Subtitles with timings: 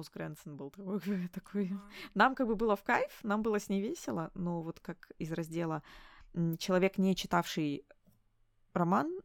[0.00, 1.72] Аусгренсен был такой, такой.
[2.14, 5.32] Нам как бы было в кайф, нам было с ней весело, но вот как из
[5.32, 5.82] раздела
[6.58, 7.84] человек, не читавший
[8.72, 9.20] роман,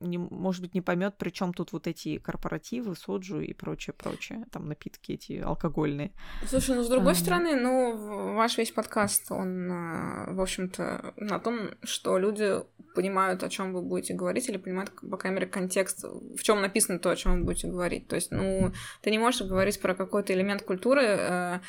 [0.00, 4.44] не, может быть, не поймет, при чем тут вот эти корпоративы, соджу и прочее, прочее,
[4.52, 6.12] там напитки эти алкогольные.
[6.46, 11.38] Слушай, ну с другой а, стороны, ну ваш весь подкаст, он, а, в общем-то, на
[11.38, 12.62] том, что люди
[12.94, 16.98] понимают, о чем вы будете говорить, или понимают, по крайней мере, контекст, в чем написано
[16.98, 18.08] то, о чем вы будете говорить.
[18.08, 21.60] То есть, ну, ты не можешь говорить про какой-то элемент культуры э,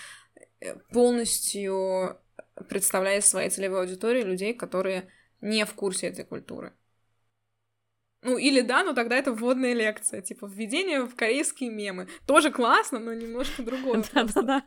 [0.92, 2.18] полностью
[2.68, 5.10] представляя своей целевой аудитории людей, которые
[5.42, 6.74] не в курсе этой культуры.
[8.22, 12.08] Ну, или да, но тогда это вводная лекция, типа введение в корейские мемы.
[12.26, 14.04] Тоже классно, но немножко другое.
[14.14, 14.64] Да-да-да.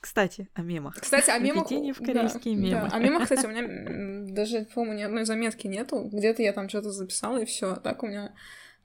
[0.00, 0.94] Кстати, о мемах.
[0.98, 1.70] Кстати, о мемах...
[1.70, 2.88] Введение в корейские да, мемы.
[2.88, 2.96] Да.
[2.96, 6.08] О мемах, кстати, у меня даже, по-моему, ни одной заметки нету.
[6.10, 7.76] Где-то я там что-то записала, и все.
[7.76, 8.34] Так у меня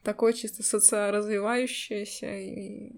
[0.03, 2.91] такое чисто социоразвивающееся и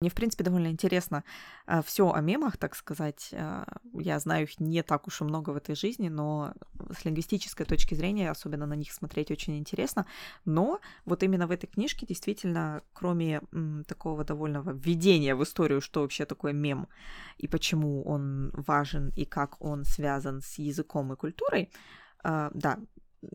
[0.00, 1.24] мне, в принципе, довольно интересно
[1.66, 3.30] э, все о мемах, так сказать.
[3.32, 6.52] Э, я знаю их не так уж и много в этой жизни, но
[6.96, 10.06] с лингвистической точки зрения особенно на них смотреть очень интересно.
[10.44, 13.40] Но вот именно в этой книжке действительно, кроме
[13.88, 16.86] такого довольного введения в историю, что вообще такое мем
[17.38, 21.70] и почему он важен и как он связан с языком и культурой,
[22.22, 22.78] э, да,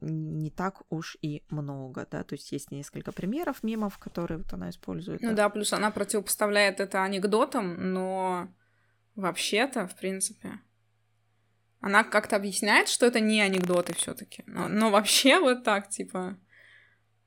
[0.02, 4.70] не так уж и много, да, то есть есть несколько примеров мемов, которые вот она
[4.70, 5.22] использует.
[5.22, 8.48] Ну да, плюс она противопоставляет это анекдотам, но
[9.16, 10.60] вообще-то, в принципе,
[11.82, 16.38] она как-то объясняет, что это не анекдоты все таки но, но вообще вот так, типа,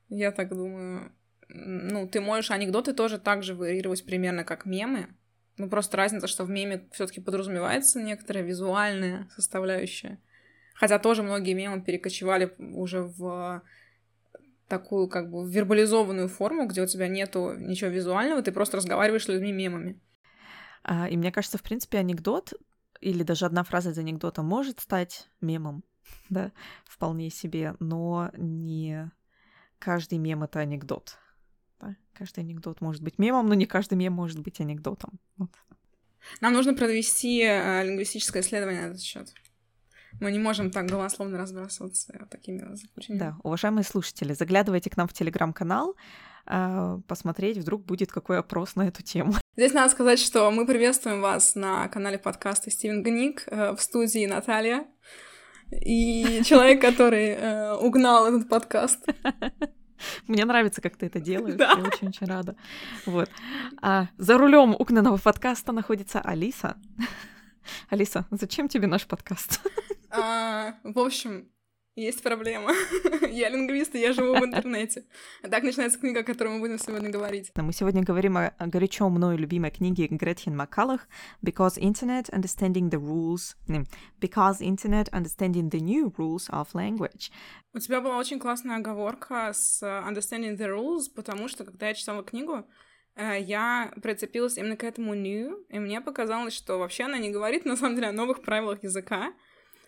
[0.09, 1.11] я так думаю,
[1.47, 5.15] ну, ты можешь анекдоты тоже так же варьировать примерно как мемы,
[5.57, 10.19] ну, просто разница, что в меме все таки подразумевается некоторая визуальная составляющая,
[10.77, 13.63] Хотя тоже многие мемы перекочевали уже в
[14.67, 19.27] такую как бы вербализованную форму, где у тебя нету ничего визуального, ты просто разговариваешь с
[19.27, 19.99] людьми мемами.
[20.83, 22.53] А, и мне кажется, в принципе, анекдот
[23.01, 25.83] или даже одна фраза из анекдота может стать мемом,
[26.29, 26.51] да,
[26.85, 29.09] вполне себе, но не
[29.79, 31.17] каждый мем— это анекдот.
[31.79, 31.95] Да?
[32.13, 35.19] Каждый анекдот может быть мемом, но не каждый мем может быть анекдотом.
[35.37, 35.51] Вот.
[36.39, 39.33] Нам нужно провести э, лингвистическое исследование на этот счет.
[40.19, 43.19] Мы не можем так голословно разбрасываться такими заключениями.
[43.19, 45.95] Да, уважаемые слушатели, заглядывайте к нам в телеграм-канал,
[46.45, 49.33] а, посмотреть, вдруг будет какой опрос на эту тему.
[49.55, 54.25] Здесь надо сказать, что мы приветствуем вас на канале подкаста Стивен Гник э, в студии
[54.25, 54.85] Наталья
[55.71, 59.05] и человек, который э, угнал этот подкаст.
[60.27, 61.55] Мне нравится, как ты это делаешь.
[61.55, 61.73] Да.
[61.77, 62.55] Я очень-очень рада.
[63.05, 63.29] Вот.
[63.81, 66.77] А за рулем угнанного подкаста находится Алиса.
[67.89, 69.61] Алиса, зачем тебе наш подкаст?
[70.17, 71.49] А, в общем,
[71.97, 72.73] есть проблема.
[73.31, 75.05] я лингвист, и я живу в интернете.
[75.41, 77.51] Так начинается книга, о которой мы будем сегодня говорить.
[77.55, 81.07] Мы сегодня говорим о горячо мною любимой книге Гретхен Маккаллах
[81.43, 83.55] «Because Internet Understanding the Rules...»
[84.21, 87.31] «Because Internet Understanding the New Rules of Language».
[87.73, 92.21] У тебя была очень классная оговорка с «Understanding the Rules», потому что, когда я читала
[92.21, 92.63] книгу,
[93.15, 97.65] э, я прицепилась именно к этому new, и мне показалось, что вообще она не говорит,
[97.65, 99.33] на самом деле, о новых правилах языка,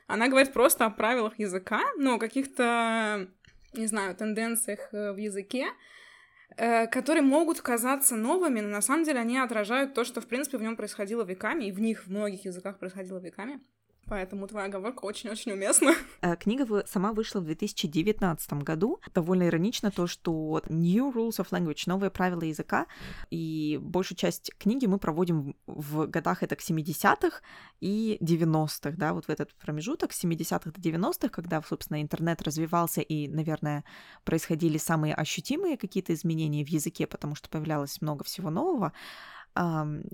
[0.09, 3.27] она говорит просто о правилах языка, но о каких-то,
[3.73, 5.67] не знаю, тенденциях э, в языке,
[6.57, 10.57] э, которые могут казаться новыми, но на самом деле они отражают то, что, в принципе,
[10.57, 13.59] в нем происходило веками, и в них в многих языках происходило веками.
[14.09, 15.93] Поэтому твоя оговорка очень-очень уместна.
[16.21, 18.99] Э, книга сама вышла в 2019 году.
[19.13, 22.87] Довольно иронично то, что New Rules of Language, новые правила языка,
[23.29, 27.41] и большую часть книги мы проводим в годах это к 70-х
[27.79, 33.01] и 90-х, да, вот в этот промежуток с 70-х до 90-х, когда, собственно, интернет развивался
[33.01, 33.85] и, наверное,
[34.25, 38.91] происходили самые ощутимые какие-то изменения в языке, потому что появлялось много всего нового.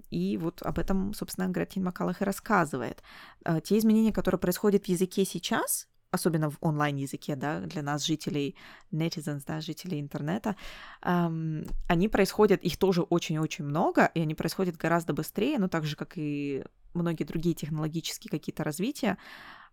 [0.09, 3.03] И вот об этом, собственно, Гретхен Макалах и рассказывает.
[3.43, 8.55] А, те изменения, которые происходят в языке сейчас, особенно в онлайн-языке, да, для нас, жителей
[8.91, 10.55] netizens, да, жителей интернета,
[11.01, 15.95] эм, они происходят, их тоже очень-очень много, и они происходят гораздо быстрее, но так же,
[15.95, 19.17] как и многие другие технологические какие-то развития,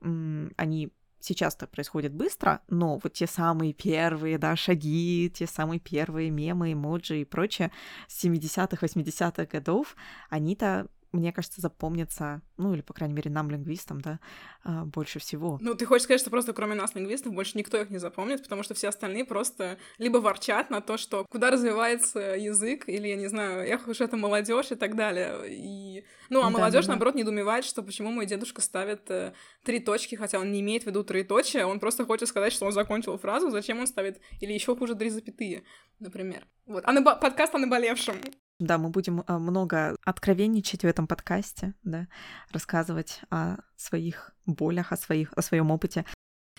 [0.01, 5.81] эм, они сейчас это происходит быстро, но вот те самые первые, да, шаги, те самые
[5.81, 7.71] первые мемы, эмоджи и прочее
[8.09, 9.97] с 70-х, 80-х годов,
[10.29, 14.19] они-то мне кажется, запомнится, ну или, по крайней мере, нам, лингвистам, да,
[14.65, 15.59] а, больше всего.
[15.61, 18.63] Ну, ты хочешь сказать, что просто кроме нас, лингвистов, больше никто их не запомнит, потому
[18.63, 23.29] что все остальные просто либо ворчат на то, что куда развивается язык, или, я не
[23.29, 25.49] знаю, эх уж это молодежь и так далее.
[25.49, 26.05] И...
[26.31, 30.39] Ну, а молодежь, да, наоборот, недоумевает, что почему мой дедушка ставит э, три точки, хотя
[30.39, 33.81] он не имеет в виду троеточие, он просто хочет сказать, что он закончил фразу, зачем
[33.81, 35.65] он ставит, или еще хуже, три запятые,
[35.99, 36.47] например.
[36.67, 36.85] Вот.
[36.87, 38.17] А на подкаст о наболевшем.
[38.59, 42.07] Да, мы будем а, много откровенничать в этом подкасте, да,
[42.53, 46.05] рассказывать о своих болях, о, своих, о своем опыте.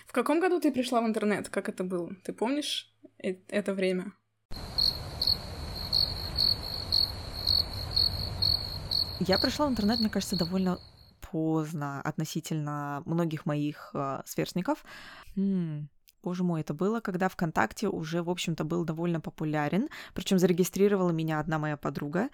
[0.06, 1.48] В каком году ты пришла в интернет?
[1.48, 2.14] Как это было?
[2.24, 2.92] Ты помнишь
[3.22, 4.12] э, это время?
[9.20, 10.78] Я пришла в интернет, мне кажется, довольно
[11.20, 14.84] поздно относительно многих моих э, сверстников.
[15.36, 15.88] М-м,
[16.24, 19.88] боже мой, это было, когда ВКонтакте уже, в общем-то, был довольно популярен.
[20.14, 22.28] Причем зарегистрировала меня одна моя подруга.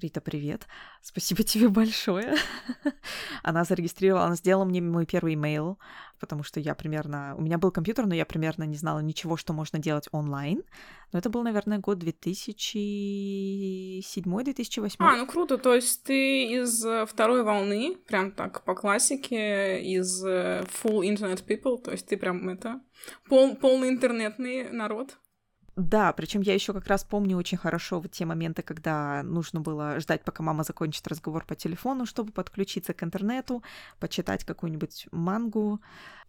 [0.00, 0.66] Рита, привет.
[1.02, 2.34] Спасибо тебе большое.
[3.42, 5.78] она зарегистрировала, она сделала мне мой первый имейл,
[6.18, 7.34] потому что я примерно...
[7.36, 10.62] У меня был компьютер, но я примерно не знала ничего, что можно делать онлайн.
[11.12, 14.94] Но это был, наверное, год 2007-2008.
[14.98, 15.58] А, ну круто.
[15.58, 21.44] То есть ты из э, второй волны, прям так по классике, из э, full internet
[21.46, 22.80] people, то есть ты прям это...
[23.28, 25.18] Пол, полный интернетный народ.
[25.80, 29.98] Да, причем я еще как раз помню очень хорошо вот те моменты, когда нужно было
[29.98, 33.62] ждать, пока мама закончит разговор по телефону, чтобы подключиться к интернету,
[33.98, 35.80] почитать какую-нибудь мангу,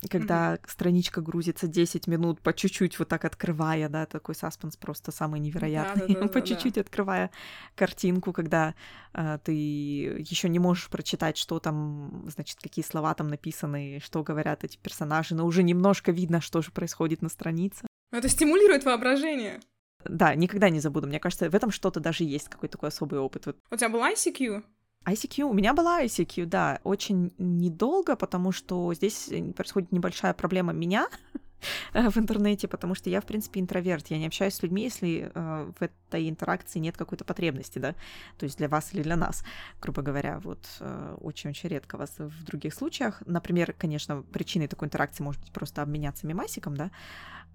[0.09, 0.69] когда mm-hmm.
[0.69, 6.07] страничка грузится 10 минут, по чуть-чуть вот так открывая, да, такой саспенс просто самый невероятный,
[6.07, 7.29] да, да, да, по чуть-чуть открывая
[7.75, 8.73] картинку, когда
[9.13, 14.63] э, ты еще не можешь прочитать, что там, значит, какие слова там написаны, что говорят
[14.63, 17.85] эти персонажи, но уже немножко видно, что же происходит на странице.
[18.11, 19.59] Но это стимулирует воображение.
[20.05, 21.07] Да, никогда не забуду.
[21.07, 23.45] Мне кажется, в этом что-то даже есть, какой-то такой особый опыт.
[23.45, 23.57] Вот.
[23.69, 24.63] У тебя был ICQ?
[25.05, 31.07] ICQ, у меня была ICQ, да, очень недолго, потому что здесь происходит небольшая проблема меня,
[31.33, 31.37] Э,
[31.93, 34.07] в интернете, потому что я, в принципе, интроверт.
[34.07, 37.95] Я не общаюсь с людьми, если э, в этой интеракции нет какой-то потребности, да,
[38.37, 39.43] то есть для вас или для нас,
[39.81, 40.39] грубо говоря.
[40.39, 43.21] Вот э, очень-очень редко вас в других случаях.
[43.25, 46.91] Например, конечно, причиной такой интеракции может быть просто обменяться мемасиком, да,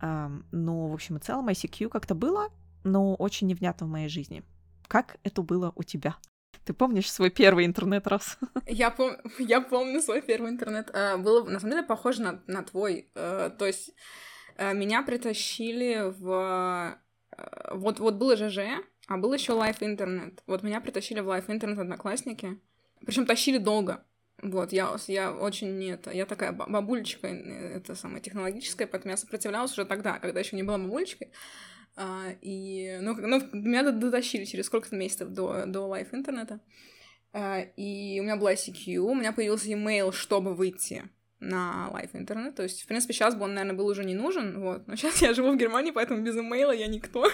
[0.00, 2.48] э, но, в общем и целом, ICQ как-то было,
[2.84, 4.42] но очень невнятно в моей жизни.
[4.88, 6.16] Как это было у тебя?
[6.64, 8.38] Ты помнишь свой первый интернет-раз?
[8.66, 9.16] Я, пом...
[9.38, 10.90] я помню свой первый интернет.
[10.92, 13.10] А, было, на самом деле, похоже на, на твой.
[13.14, 13.92] А, то есть
[14.56, 16.98] а, меня притащили в...
[17.72, 18.60] Вот, вот было ЖЖ,
[19.08, 20.42] а был еще лайф интернет.
[20.46, 22.58] Вот меня притащили в лайф интернет одноклассники.
[23.04, 24.04] Причем тащили долго.
[24.42, 29.16] Вот, я, я очень не это, я такая бабулечка, э, это самое технологическое, поэтому я
[29.16, 31.30] сопротивлялась уже тогда, когда еще не была бабулечкой.
[31.96, 36.60] А, и, ну, ну, меня дотащили через сколько-то месяцев до, до лайф интернета.
[37.32, 41.04] А, и у меня была ICQ, у меня появился email, чтобы выйти
[41.40, 42.54] на лайф интернет.
[42.54, 44.86] То есть, в принципе, сейчас бы он, наверное, был уже не нужен, вот.
[44.86, 47.26] Но сейчас я живу в Германии, поэтому без имейла я никто.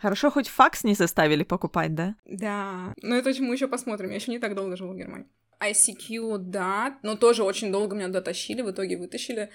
[0.00, 2.14] Хорошо, хоть факс не заставили покупать, да?
[2.24, 2.94] Да.
[3.02, 4.10] Но это мы еще посмотрим.
[4.10, 5.26] Я еще не так долго живу в Германии.
[5.60, 9.50] ICQ, да, но тоже очень долго меня дотащили, в итоге вытащили.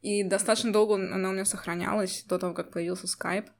[0.00, 3.50] И достаточно долго она у меня сохранялась до того, как появился скайп.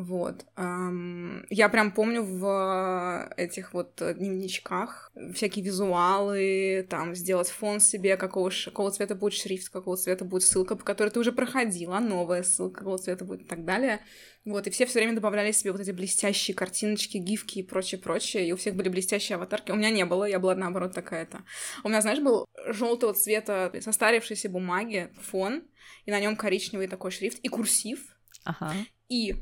[0.00, 0.46] Вот.
[0.56, 8.90] Я прям помню в этих вот дневничках всякие визуалы, там, сделать фон себе, какого, какого
[8.90, 12.96] цвета будет шрифт, какого цвета будет ссылка, по которой ты уже проходила, новая ссылка, какого
[12.96, 14.00] цвета будет и так далее.
[14.46, 18.52] Вот, и все все время добавляли себе вот эти блестящие картиночки, гифки и прочее-прочее, и
[18.52, 19.70] у всех были блестящие аватарки.
[19.70, 21.42] У меня не было, я была наоборот такая-то.
[21.84, 25.64] У меня, знаешь, был желтого цвета состарившейся бумаги фон,
[26.06, 28.00] и на нем коричневый такой шрифт, и курсив.
[28.44, 28.72] Ага.
[29.10, 29.34] И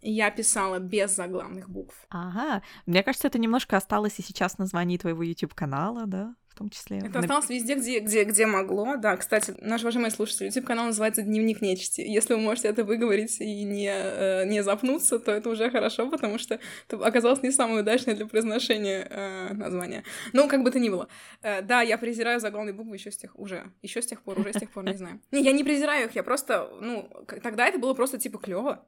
[0.00, 1.94] я писала без заглавных букв.
[2.10, 2.62] Ага.
[2.86, 6.34] Мне кажется, это немножко осталось и сейчас в названии твоего YouTube-канала, да?
[6.48, 6.98] В том числе.
[6.98, 8.96] Это осталось везде, где, где, где могло.
[8.96, 12.00] Да, кстати, наш уважаемый слушатель, YouTube-канал называется «Дневник нечисти».
[12.00, 16.38] Если вы можете это выговорить и не, э, не запнуться, то это уже хорошо, потому
[16.38, 20.02] что это оказалось не самое удачное для произношения э, название.
[20.32, 21.06] Ну, как бы то ни было.
[21.42, 23.38] Э, да, я презираю заглавные буквы еще с тех...
[23.38, 23.70] Уже.
[23.82, 25.20] Еще с тех пор, уже с тех пор, не знаю.
[25.30, 26.68] Не, я не презираю их, я просто...
[26.80, 27.08] Ну,
[27.40, 28.84] тогда это было просто, типа, клево.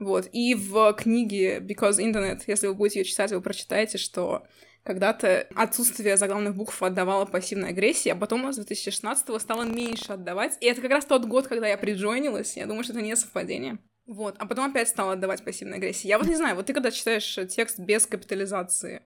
[0.00, 0.28] Вот.
[0.32, 4.44] И в книге Because Internet, если вы будете ее читать, вы прочитаете, что
[4.82, 10.56] когда-то отсутствие заглавных букв отдавало пассивной агрессии, а потом с 2016-го стало меньше отдавать.
[10.62, 12.56] И это как раз тот год, когда я приджойнилась.
[12.56, 13.78] Я думаю, что это не совпадение.
[14.06, 14.36] Вот.
[14.38, 16.08] А потом опять стало отдавать пассивной агрессии.
[16.08, 19.02] Я вот не знаю, вот ты когда читаешь текст без капитализации,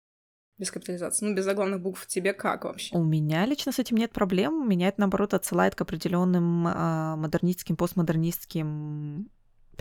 [0.58, 2.94] без капитализации, ну, без заглавных букв, тебе как вообще?
[2.94, 4.68] У меня лично с этим нет проблем.
[4.68, 9.30] Меня это, наоборот, отсылает к определенным э, модернистским, постмодернистским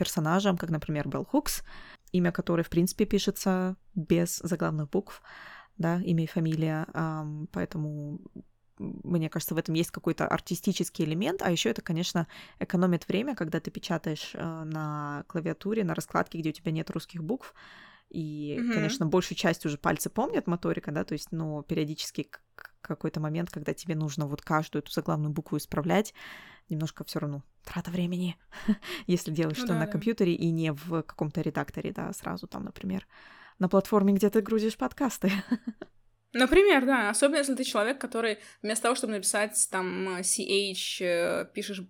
[0.01, 1.63] персонажам, как, например, Белл Хукс,
[2.11, 5.21] имя которой, в принципе, пишется без заглавных букв.
[5.77, 6.87] да, имя и фамилия,
[7.51, 8.19] поэтому
[8.79, 12.27] мне кажется, в этом есть какой-то артистический элемент, а еще это, конечно,
[12.59, 17.23] экономит время, когда ты печатаешь э, на клавиатуре, на раскладке, где у тебя нет русских
[17.23, 17.53] букв,
[18.09, 18.73] и, mm-hmm.
[18.73, 22.31] конечно, большую часть уже пальцы помнят моторика, да, то есть, но периодически
[22.81, 26.15] какой-то момент, когда тебе нужно вот каждую эту заглавную букву исправлять,
[26.69, 28.37] немножко все равно трата времени,
[29.07, 29.91] если делаешь ну, что да, на да.
[29.91, 33.07] компьютере и не в каком-то редакторе, да, сразу там, например,
[33.59, 35.31] на платформе, где ты грузишь подкасты.
[36.33, 41.81] Например, да, особенно если ты человек, который вместо того, чтобы написать там CH, э, пишешь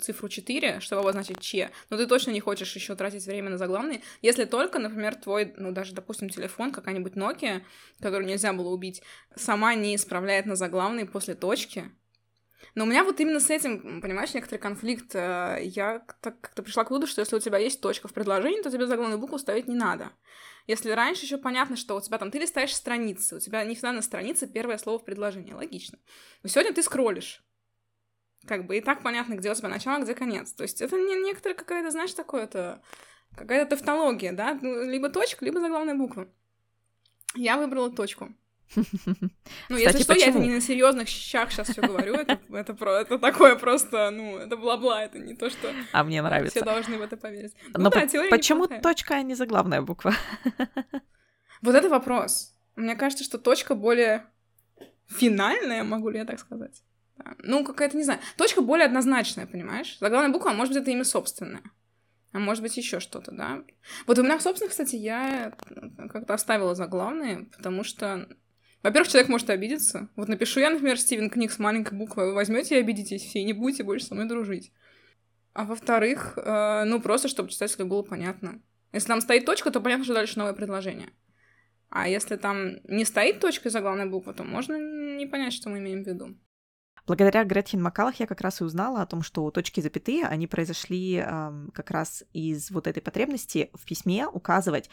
[0.00, 4.00] цифру 4, чтобы обозначить че, но ты точно не хочешь еще тратить время на заглавные,
[4.22, 7.60] если только, например, твой, ну даже, допустим, телефон, какая-нибудь Nokia,
[8.00, 9.02] которую нельзя было убить,
[9.36, 11.92] сама не исправляет на заглавные после точки,
[12.74, 15.14] но у меня вот именно с этим, понимаешь, некоторый конфликт.
[15.14, 18.70] Э, я как-то пришла к выводу, что если у тебя есть точка в предложении, то
[18.70, 20.12] тебе заглавную букву ставить не надо.
[20.66, 23.92] Если раньше еще понятно, что у тебя там ты листаешь страницы, у тебя не всегда
[23.92, 25.98] на странице первое слово в предложении, логично.
[26.42, 27.44] Но сегодня ты скроллишь.
[28.46, 30.52] Как бы и так понятно, где у тебя начало, где конец.
[30.52, 32.82] То есть это не некоторая какая-то, знаешь, такое это
[33.36, 34.58] какая-то тавтология, да?
[34.60, 36.28] Ну, либо точка, либо заглавная буква.
[37.34, 38.34] Я выбрала точку.
[39.68, 43.00] Ну, если что, я это не на серьезных щах сейчас все говорю, это, это, про,
[43.00, 46.56] это такое просто, ну, это бла-бла, это не то, что а мне нравится.
[46.58, 47.54] все должны в это поверить.
[47.74, 48.82] Ну, Но да, по- почему неплохая.
[48.82, 50.14] точка, а не заглавная буква?
[51.62, 52.56] Вот это вопрос.
[52.74, 54.26] Мне кажется, что точка более
[55.06, 56.82] финальная, могу ли я так сказать?
[57.16, 57.36] Да.
[57.38, 58.18] Ну, какая-то, не знаю.
[58.36, 59.96] Точка более однозначная, понимаешь?
[60.00, 61.62] Заглавная буква, а может быть, это имя собственное.
[62.32, 63.62] А может быть, еще что-то, да?
[64.06, 65.52] Вот у меня, собственно, кстати, я
[66.10, 68.26] как-то оставила заглавные, потому что
[68.82, 70.08] во-первых, человек может обидеться.
[70.16, 73.44] Вот напишу я, например, Стивен Книг с маленькой буквой, вы возьмете и обидитесь все, и
[73.44, 74.72] не будете больше со мной дружить.
[75.52, 78.60] А во-вторых, э, ну просто, чтобы читателю было понятно.
[78.92, 81.10] Если там стоит точка, то понятно, что дальше новое предложение.
[81.90, 84.76] А если там не стоит точка за главной буквы, то можно
[85.18, 86.36] не понять, что мы имеем в виду.
[87.06, 91.16] Благодаря Гретхен Макалах я как раз и узнала о том, что точки запятые, они произошли
[91.16, 94.88] эм, как раз из вот этой потребности в письме указывать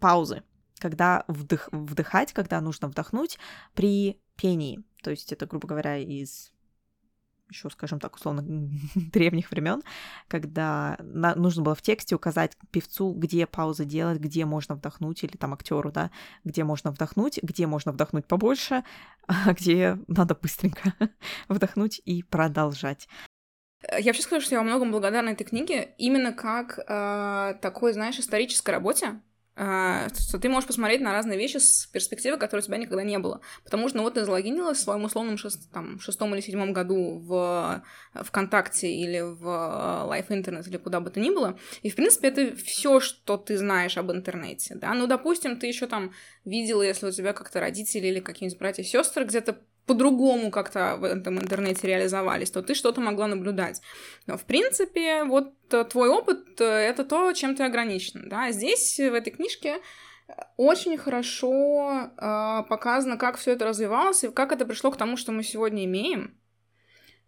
[0.00, 0.42] паузы
[0.82, 3.38] когда вдых, вдыхать, когда нужно вдохнуть
[3.74, 4.82] при пении.
[5.02, 6.50] То есть это, грубо говоря, из
[7.48, 8.42] еще, скажем так, условно,
[8.94, 9.82] древних времен,
[10.26, 15.36] когда на, нужно было в тексте указать певцу, где паузы делать, где можно вдохнуть, или
[15.36, 16.10] там актеру, да,
[16.44, 18.82] где можно вдохнуть, где можно вдохнуть побольше,
[19.28, 20.94] а где надо быстренько
[21.48, 23.08] вдохнуть и продолжать.
[23.98, 28.18] Я вообще скажу, что я во многом благодарна этой книге именно как э, такой, знаешь,
[28.18, 29.20] исторической работе,
[29.54, 33.40] что ты можешь посмотреть на разные вещи с перспективы, которой у тебя никогда не было.
[33.64, 37.18] Потому что, ну вот ты залогинилась в своем условном шест, там, шестом или седьмом году
[37.18, 37.82] в
[38.14, 42.56] ВКонтакте или в Life Internet или куда бы то ни было, и, в принципе, это
[42.56, 44.94] все, что ты знаешь об интернете, да.
[44.94, 46.12] Ну, допустим, ты еще там
[46.44, 49.58] видела, если у тебя как-то родители или какие-нибудь братья и сестры где-то
[49.92, 53.82] по-другому как-то в этом интернете реализовались, то ты что-то могла наблюдать.
[54.26, 58.50] Но, в принципе, вот э, твой опыт э,— это то, чем ты ограничен, да.
[58.52, 59.76] Здесь, в этой книжке,
[60.56, 65.30] очень хорошо э, показано, как все это развивалось и как это пришло к тому, что
[65.30, 66.38] мы сегодня имеем.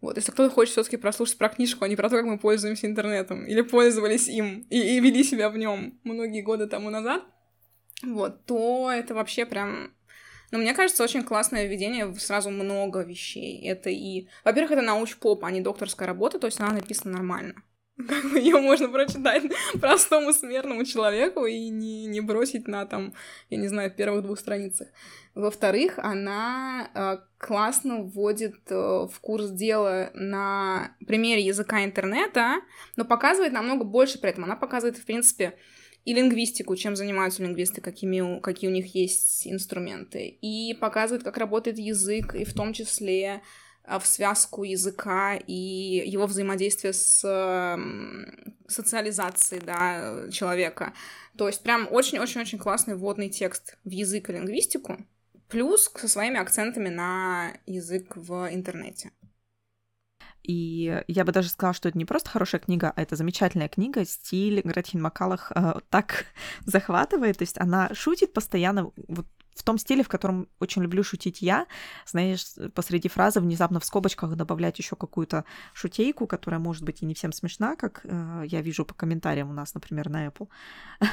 [0.01, 2.87] Вот, если кто-то хочет все-таки прослушать про книжку, а не про то, как мы пользуемся
[2.87, 7.23] интернетом, или пользовались им и, и вели себя в нем многие годы тому назад,
[8.01, 9.94] вот, то это вообще прям
[10.55, 13.61] но мне кажется, очень классное введение в сразу много вещей.
[13.67, 14.27] Это и...
[14.45, 17.55] Во-первых, это науч-поп, а не докторская работа, то есть она написана нормально.
[18.07, 19.43] Как бы ее можно прочитать
[19.81, 23.13] простому смертному человеку и не, не бросить на там,
[23.49, 24.87] я не знаю, первых двух страницах.
[25.33, 32.61] Во-вторых, она э, классно вводит э, в курс дела на примере языка интернета,
[32.95, 34.45] но показывает намного больше при этом.
[34.45, 35.57] Она показывает, в принципе,
[36.05, 41.79] и лингвистику, чем занимаются лингвисты, какими, какие у них есть инструменты, и показывает, как работает
[41.79, 43.41] язык, и в том числе
[43.83, 45.53] а, в связку языка и
[46.07, 47.19] его взаимодействие с
[48.67, 50.93] социализацией да, человека.
[51.37, 54.97] То есть прям очень-очень-очень классный вводный текст в язык и лингвистику,
[55.49, 59.11] плюс со своими акцентами на язык в интернете.
[60.47, 64.05] И я бы даже сказала, что это не просто хорошая книга, а это замечательная книга.
[64.05, 66.25] Стиль Гретхен Макалах э, так
[66.65, 67.37] захватывает.
[67.37, 69.25] То есть она шутит постоянно вот
[69.55, 71.65] в том стиле, в котором очень люблю шутить я.
[72.05, 77.13] Знаешь, посреди фразы внезапно в скобочках добавлять еще какую-то шутейку, которая может быть и не
[77.13, 80.49] всем смешна, как э, я вижу по комментариям у нас, например, на Apple.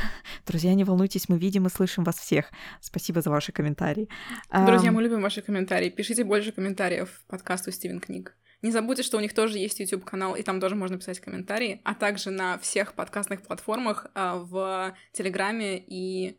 [0.46, 2.50] Друзья, не волнуйтесь, мы видим и слышим вас всех.
[2.80, 4.08] Спасибо за ваши комментарии.
[4.50, 5.88] Друзья, мы любим ваши комментарии.
[5.88, 8.34] Пишите больше комментариев подкасту Стивен Книг.
[8.62, 11.94] Не забудьте, что у них тоже есть YouTube-канал, и там тоже можно писать комментарии, а
[11.94, 16.38] также на всех подкастных платформах, а, в Телеграме и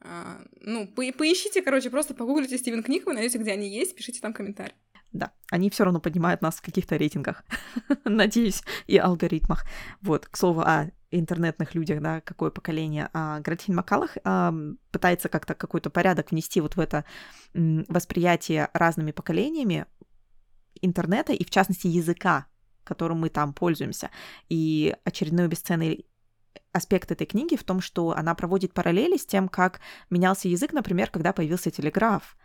[0.00, 4.20] А, ну, по поищите, короче, просто погуглите Стивен Книг, вы найдете, где они есть, пишите
[4.20, 4.74] там комментарий.
[5.12, 7.44] Да, они все равно поднимают нас в каких-то рейтингах,
[8.04, 9.64] надеюсь, и алгоритмах.
[10.00, 13.08] Вот, к слову, о интернетных людях, да, какое поколение.
[13.12, 14.54] А Гратин Макалах а,
[14.90, 17.04] пытается как-то какой-то порядок внести вот в это
[17.54, 19.86] восприятие разными поколениями
[20.82, 22.46] интернета и, в частности, языка,
[22.84, 24.10] которым мы там пользуемся.
[24.48, 26.06] И очередной бесценный
[26.72, 29.80] аспект этой книги в том, что она проводит параллели с тем, как
[30.10, 32.36] менялся язык, например, когда появился телеграф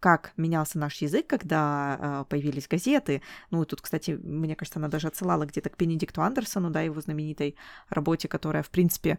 [0.00, 3.22] как менялся наш язык, когда э, появились газеты.
[3.50, 7.56] Ну, тут, кстати, мне кажется, она даже отсылала где-то к Бенедикту Андерсону, да, его знаменитой
[7.88, 9.18] работе, которая, в принципе,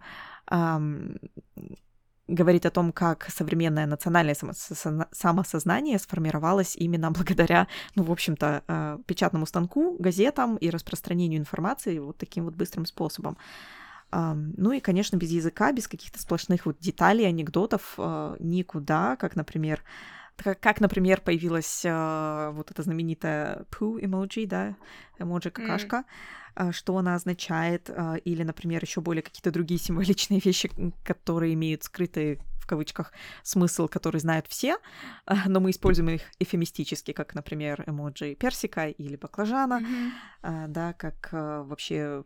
[0.51, 1.17] эм,
[2.27, 4.35] говорит о том, как современное национальное
[5.11, 12.17] самосознание сформировалось именно благодаря, ну, в общем-то, э, печатному станку, газетам и распространению информации вот
[12.17, 13.37] таким вот быстрым способом.
[14.09, 19.83] Ну и, конечно, без языка, без каких-то сплошных вот деталей, анекдотов э, никуда, как, например,
[20.43, 24.75] как, например, появилась э, вот эта знаменитая poo эмоджи, да,
[25.19, 26.05] эмоджи какашка,
[26.55, 26.69] mm.
[26.69, 30.69] э, что она означает, э, или, например, еще более какие-то другие символичные вещи,
[31.03, 33.13] которые имеют скрытый в кавычках
[33.43, 34.77] смысл, который знают все,
[35.25, 40.65] э, но мы используем их эфемистически, как, например, эмоджи персика или баклажана, mm-hmm.
[40.65, 42.25] э, да, как э, вообще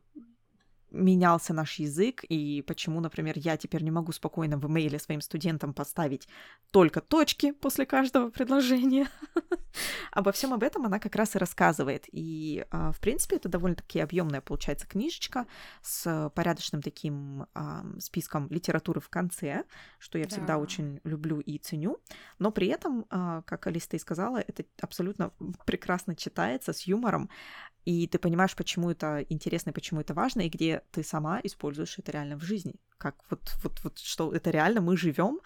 [0.92, 5.74] менялся наш язык, и почему, например, я теперь не могу спокойно в имейле своим студентам
[5.74, 6.28] поставить
[6.72, 9.08] только точки после каждого предложения.
[10.12, 12.06] Обо всем об этом она как раз и рассказывает.
[12.12, 15.48] И, а, в принципе, это довольно-таки объемная получается книжечка
[15.82, 17.46] с порядочным таким
[18.00, 19.64] списком литературы в конце,
[20.00, 22.00] что я всегда очень люблю и ценю.
[22.40, 25.32] Но при этом, а, как Алиста и сказала, это абсолютно
[25.66, 27.30] прекрасно читается с юмором
[27.86, 32.12] и ты понимаешь, почему это интересно, почему это важно, и где ты сама используешь это
[32.12, 32.76] реально в жизни.
[32.98, 35.40] Как вот, вот, вот что это реально мы живем,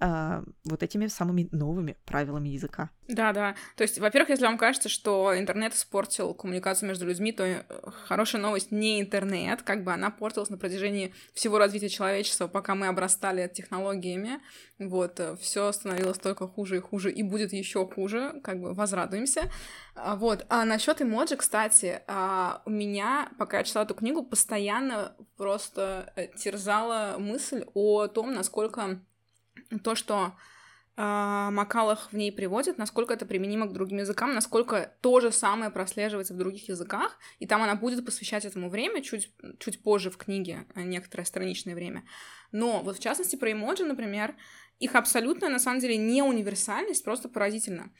[0.00, 2.90] э, вот этими самыми новыми правилами языка.
[3.08, 3.54] Да, да.
[3.76, 7.62] То есть, во-первых, если вам кажется, что интернет испортил коммуникацию между людьми, то э,
[8.06, 12.86] хорошая новость не интернет, как бы она портилась на протяжении всего развития человечества, пока мы
[12.88, 14.40] обрастали технологиями.
[14.78, 19.50] Вот, э, все становилось только хуже и хуже, и будет еще хуже, как бы возрадуемся.
[19.94, 20.46] А, вот.
[20.48, 26.28] А насчет эмоджи, кстати, а, у меня, пока я читала эту книгу, постоянно просто э,
[26.36, 29.00] терзала мысль о том, насколько
[29.82, 30.34] то, что
[30.96, 35.70] э, Макалах в ней приводит, насколько это применимо к другим языкам, насколько то же самое
[35.70, 40.16] прослеживается в других языках, и там она будет посвящать этому время чуть, чуть позже в
[40.16, 42.04] книге, э, некоторое страничное время.
[42.52, 44.34] Но вот в частности про эмоджи, например,
[44.78, 47.90] их абсолютная, на самом деле, не универсальность просто поразительна.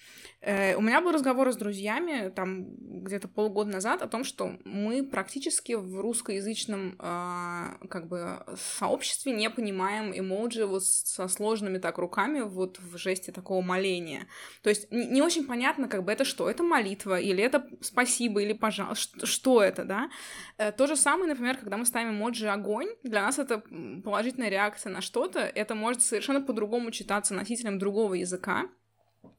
[0.40, 5.02] Э, у меня был разговор с друзьями там где-то полгода назад о том, что мы
[5.02, 12.40] практически в русскоязычном э, как бы сообществе не понимаем эмоджи вот со сложными так руками
[12.40, 14.28] вот в жесте такого моления.
[14.62, 16.48] То есть не, не очень понятно, как бы это что?
[16.48, 19.26] Это молитва или это спасибо или пожалуйста?
[19.26, 20.10] Что это, да?
[20.58, 23.62] Э, то же самое, например, когда мы ставим эмоджи огонь, для нас это
[24.04, 28.68] положительная реакция на что-то, это может совершенно по-другому по-другому читаться носителем другого языка.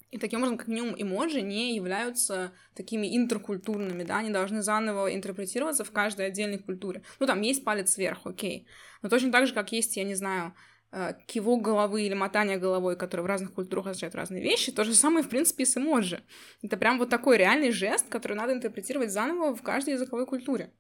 [0.10, 5.84] И таким образом, как минимум, эмоджи не являются такими интеркультурными, да, они должны заново интерпретироваться
[5.84, 7.04] в каждой отдельной культуре.
[7.20, 8.66] Ну, там есть палец вверх, окей.
[9.04, 10.56] Но точно так же, как есть, я не знаю,
[10.92, 14.96] э, кивок головы или мотание головой, которые в разных культурах означают разные вещи, то же
[14.96, 16.24] самое, в принципе, и с эмоджи.
[16.64, 20.72] Это прям вот такой реальный жест, который надо интерпретировать заново в каждой языковой культуре.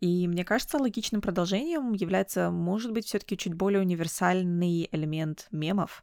[0.00, 6.02] И мне кажется, логичным продолжением является, может быть, все-таки чуть более универсальный элемент мемов,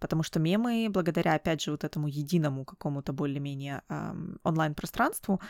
[0.00, 5.40] потому что мемы, благодаря, опять же, вот этому единому какому-то более-менее эм, онлайн-пространству,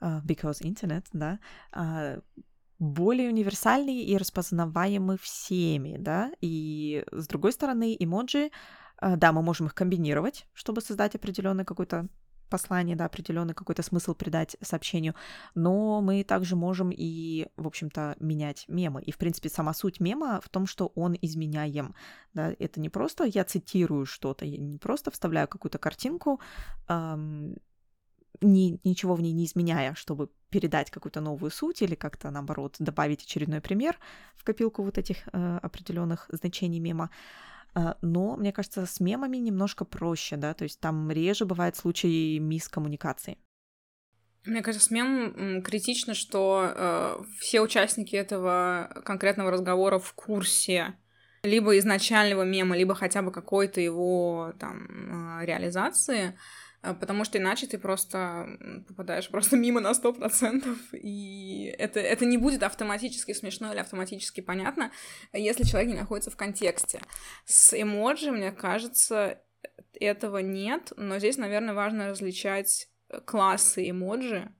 [0.00, 1.38] э, because internet, да,
[1.72, 2.20] э,
[2.80, 8.50] более универсальные и распознаваемы всеми, да, и с другой стороны, эмоджи,
[9.00, 12.08] э, да, мы можем их комбинировать, чтобы создать определенный какой-то
[12.54, 15.14] послание, да, определенный какой-то смысл придать сообщению,
[15.56, 19.02] но мы также можем и, в общем-то, менять мемы.
[19.02, 21.94] И, в принципе, сама суть мема в том, что он изменяем.
[22.32, 22.54] Да?
[22.60, 26.40] Это не просто я цитирую что-то, я не просто вставляю какую-то картинку,
[26.88, 27.56] эм,
[28.40, 33.24] ни, ничего в ней не изменяя, чтобы передать какую-то новую суть или как-то, наоборот, добавить
[33.24, 33.98] очередной пример
[34.36, 37.10] в копилку вот этих э, определенных значений мема.
[37.74, 42.38] А, но, мне кажется, с мемами немножко проще, да, то есть там реже бывает случаи
[42.38, 43.38] мискоммуникации.
[44.44, 50.94] Мне кажется, с мемом критично, что э, все участники этого конкретного разговора в курсе
[51.42, 56.38] либо изначального мема, либо хотя бы какой-то его там э, реализации.
[56.84, 62.26] А, потому что иначе ты просто попадаешь просто мимо на сто процентов, и это, это
[62.26, 64.92] не будет автоматически смешно или автоматически понятно,
[65.32, 67.00] если человек не находится в контексте.
[67.46, 69.40] С эмоджи, мне кажется,
[69.94, 72.88] этого нет, но здесь, наверное, важно различать
[73.24, 74.52] классы эмоджи,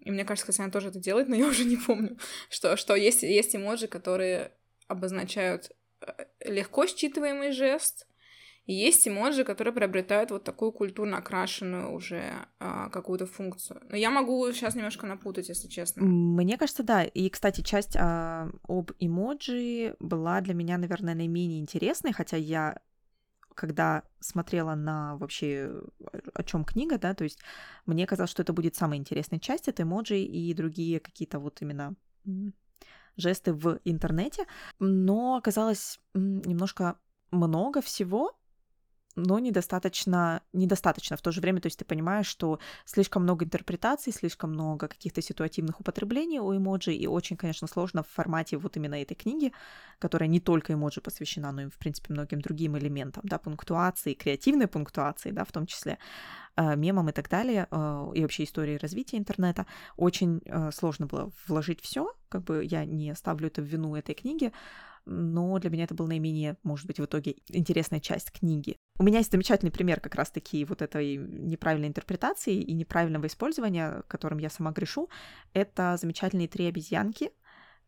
[0.00, 2.96] и мне кажется, кстати, она тоже это делает, но я уже не помню, что, что
[2.96, 4.50] есть, есть эмоджи, которые
[4.88, 8.05] обозначают э, легко считываемый жест,
[8.66, 13.80] и есть эмоджи, которые приобретают вот такую культурно окрашенную уже а, какую-то функцию.
[13.88, 16.02] Но я могу сейчас немножко напутать, если честно.
[16.02, 17.04] Мне кажется, да.
[17.04, 22.80] И, кстати, часть а, об эмоджи была для меня, наверное, наименее интересной, хотя я
[23.54, 25.80] когда смотрела на вообще
[26.34, 27.38] о чем книга, да, то есть
[27.86, 31.94] мне казалось, что это будет самая интересная часть, это эмоджи и другие какие-то вот именно
[33.16, 34.44] жесты в интернете,
[34.78, 36.98] но оказалось немножко
[37.30, 38.35] много всего,
[39.16, 44.12] но недостаточно, недостаточно в то же время, то есть ты понимаешь, что слишком много интерпретаций,
[44.12, 49.00] слишком много каких-то ситуативных употреблений у эмоджи, и очень, конечно, сложно в формате вот именно
[49.00, 49.52] этой книги,
[49.98, 54.66] которая не только эмоджи посвящена, но и, в принципе, многим другим элементам, да, пунктуации, креативной
[54.66, 55.98] пунктуации, да, в том числе,
[56.56, 61.32] э, мемам и так далее, э, и вообще истории развития интернета, очень э, сложно было
[61.48, 64.52] вложить все, как бы я не ставлю это в вину этой книги,
[65.06, 68.76] но для меня это был наименее, может быть, в итоге интересная часть книги.
[68.98, 74.38] У меня есть замечательный пример как раз-таки вот этой неправильной интерпретации и неправильного использования, которым
[74.38, 75.10] я сама грешу.
[75.52, 77.30] Это замечательные три обезьянки.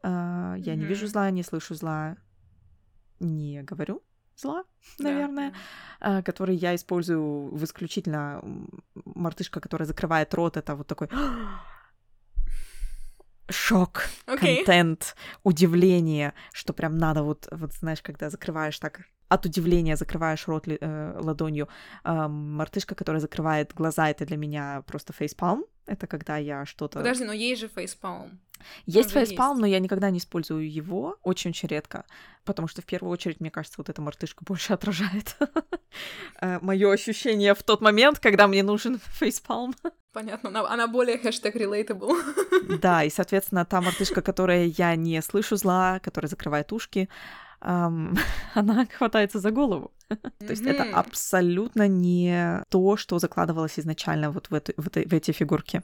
[0.03, 0.77] А, я mm-hmm.
[0.77, 2.17] не вижу зла, не слышу зла,
[3.21, 4.03] не говорю
[4.39, 4.65] зла,
[4.99, 5.53] наверное,
[6.01, 8.41] да, которые я использую в исключительно
[9.05, 11.09] мартышка, которая закрывает рот, это вот такой
[13.51, 14.57] шок, okay.
[14.57, 20.65] контент, удивление, что прям надо вот, вот знаешь, когда закрываешь так от удивления закрываешь рот
[20.67, 21.69] э, ладонью.
[22.05, 25.65] Э, мартышка, которая закрывает глаза, это для меня просто фейспалм.
[25.87, 26.99] Это когда я что-то...
[26.99, 28.39] Подожди, но есть же фейспалм.
[28.87, 32.05] Есть фейспалм, но я никогда не использую его, очень-очень редко,
[32.45, 35.37] потому что в первую очередь, мне кажется, вот эта мартышка больше отражает
[36.41, 39.75] э, мое ощущение в тот момент, когда мне нужен фейспалм.
[40.13, 42.79] Понятно, она, она более хэштег relatable.
[42.81, 47.09] Да, и, соответственно, та мартышка, которая я не слышу зла, которая закрывает ушки,
[47.61, 48.17] эм,
[48.55, 49.93] она хватается за голову.
[50.09, 55.13] То есть это абсолютно не то, что закладывалось изначально вот в, эту, в, этой, в
[55.13, 55.83] эти фигурки.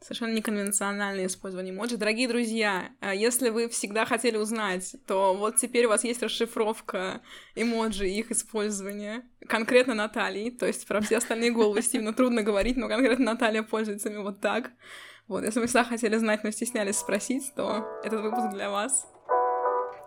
[0.00, 1.96] Совершенно неконвенциональное использование эмоджи.
[1.96, 7.20] Дорогие друзья, э, если вы всегда хотели узнать, то вот теперь у вас есть расшифровка
[7.54, 9.22] эмоджи и их использования.
[9.48, 10.50] Конкретно Натальи.
[10.50, 14.40] То есть про все остальные головы Стивена трудно говорить, но конкретно Наталья пользуется ими вот
[14.40, 14.72] так.
[15.28, 19.06] Вот, если вы всегда хотели знать, но стеснялись спросить, то этот выпуск для вас.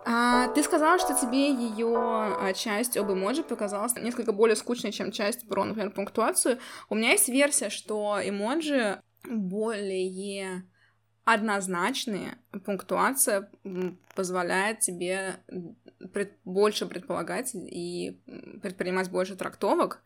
[0.08, 5.10] А, ты сказала, что тебе ее а, часть об эмоджи показалась несколько более скучной, чем
[5.10, 6.58] часть про, например, пунктуацию.
[6.88, 10.62] У меня есть версия, что эмоджи более
[11.24, 13.50] однозначные, пунктуация
[14.14, 15.40] позволяет тебе
[16.12, 18.20] пред, больше предполагать и
[18.62, 20.04] предпринимать больше трактовок,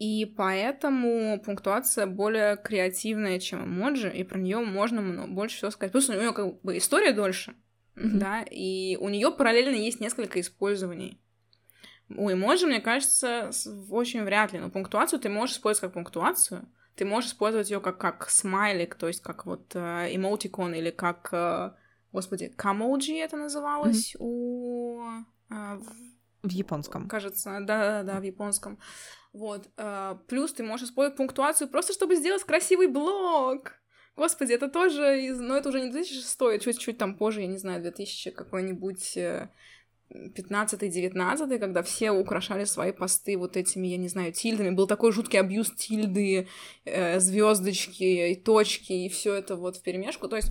[0.00, 5.92] и поэтому пунктуация более креативная, чем эмоджи, и про нее можно много, больше всего сказать.
[5.92, 7.54] Плюс у нее как бы история дольше,
[7.96, 8.18] mm-hmm.
[8.18, 11.20] да, и у нее параллельно есть несколько использований.
[12.16, 13.50] У эмоджи, мне кажется,
[13.88, 17.98] очень вряд ли, но пунктуацию ты можешь использовать как пунктуацию, ты можешь использовать ее как,
[17.98, 21.72] как смайлик, то есть как вот э, эмотикон или как, э,
[22.12, 24.18] господи, камоджи это называлось mm-hmm.
[24.18, 25.00] у...
[25.50, 26.48] Э, в...
[26.48, 27.08] в японском.
[27.08, 28.78] Кажется, да-да-да, в японском.
[29.32, 29.68] Вот.
[29.76, 33.74] Э, плюс ты можешь использовать пунктуацию просто, чтобы сделать красивый блок.
[34.20, 35.40] Господи, это тоже из...
[35.40, 39.16] Ну, это уже не 2006, чуть-чуть там позже, я не знаю, 2000 какой-нибудь...
[39.16, 39.48] Э,
[40.12, 44.74] 15-19, когда все украшали свои посты вот этими, я не знаю, тильдами.
[44.74, 46.48] Был такой жуткий абьюз тильды,
[46.84, 50.28] э, звездочки и точки, и все это вот в перемешку.
[50.28, 50.50] То есть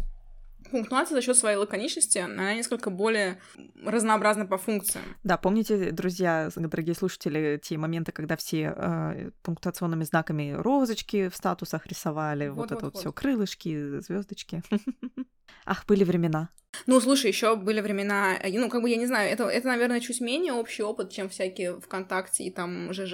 [0.71, 3.39] пунктуация за счет своей лаконичности, она несколько более
[3.83, 5.03] разнообразна по функциям.
[5.23, 11.87] Да, помните, друзья, дорогие слушатели, те моменты, когда все э, пунктуационными знаками розочки в статусах
[11.87, 14.63] рисовали, вот, вот это вот, вот все крылышки, звездочки.
[15.65, 16.49] Ах, были времена.
[16.87, 19.99] Ну, слушай, еще были времена, э, ну, как бы, я не знаю, это, это, наверное,
[19.99, 23.13] чуть менее общий опыт, чем всякие ВКонтакте и там ЖЖ.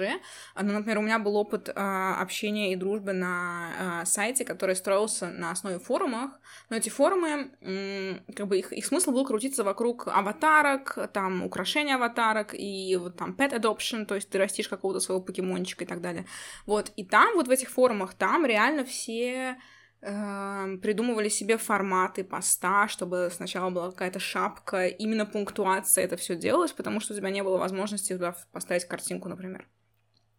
[0.54, 5.28] Ну, например, у меня был опыт а, общения и дружбы на а, сайте, который строился
[5.28, 6.30] на основе форумов,
[6.70, 11.96] но эти форумы, м, как бы, их, их смысл был крутиться вокруг аватарок, там, украшения
[11.96, 16.00] аватарок и вот там pet adoption, то есть ты растишь какого-то своего покемончика и так
[16.00, 16.26] далее.
[16.66, 19.56] Вот, и там, вот в этих форумах, там реально все
[20.00, 27.00] придумывали себе форматы поста, чтобы сначала была какая-то шапка, именно пунктуация это все делалось, потому
[27.00, 29.66] что у тебя не было возможности туда поставить картинку, например.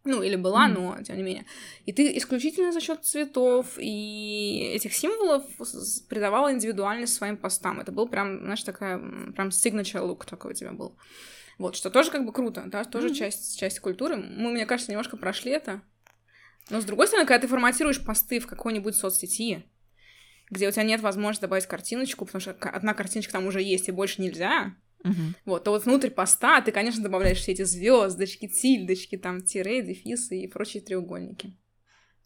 [0.04, 0.72] Ну, или была, mm.
[0.72, 1.44] но тем не менее.
[1.84, 5.44] И ты исключительно за счет цветов и этих символов
[6.08, 7.80] придавала индивидуальность своим постам.
[7.80, 8.98] Это был прям, знаешь, такая,
[9.32, 10.96] прям signature look такой у тебя был.
[11.58, 13.14] Вот, что тоже как бы круто, да, тоже mm-hmm.
[13.14, 14.16] часть, часть культуры.
[14.16, 15.82] Мы, мне кажется, немножко прошли это.
[16.70, 19.64] Но с другой стороны, когда ты форматируешь посты в какой-нибудь соцсети,
[20.50, 23.92] где у тебя нет возможности добавить картиночку, потому что одна картиночка там уже есть и
[23.92, 25.34] больше нельзя, Uh-huh.
[25.44, 30.40] Вот, то вот внутрь поста ты, конечно, добавляешь все эти звездочки, тильдочки, там, тире, дефисы
[30.40, 31.56] и прочие треугольники.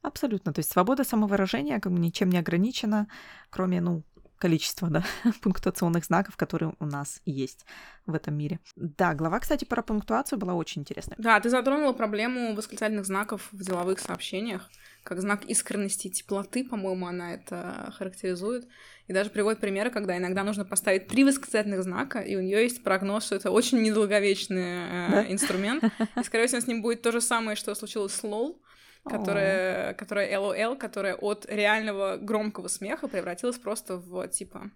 [0.00, 0.52] Абсолютно.
[0.52, 3.08] То есть свобода самовыражения как бы ничем не ограничена,
[3.50, 4.02] кроме, ну,
[4.42, 5.04] количество да,
[5.40, 7.64] пунктуационных знаков, которые у нас есть
[8.06, 8.58] в этом мире.
[8.74, 11.16] Да, глава, кстати, про пунктуацию была очень интересная.
[11.16, 14.68] Да, ты затронула проблему восклицательных знаков в деловых сообщениях,
[15.04, 18.66] как знак искренности и теплоты, по-моему, она это характеризует.
[19.06, 22.82] И даже приводит примеры, когда иногда нужно поставить три восклицательных знака, и у нее есть
[22.82, 25.84] прогноз, что это очень недолговечный э, инструмент.
[26.16, 28.56] И, скорее всего, с ним будет то же самое, что случилось с LOL
[29.04, 34.70] которая, которая LOL, которая от реального громкого смеха превратилась просто в типа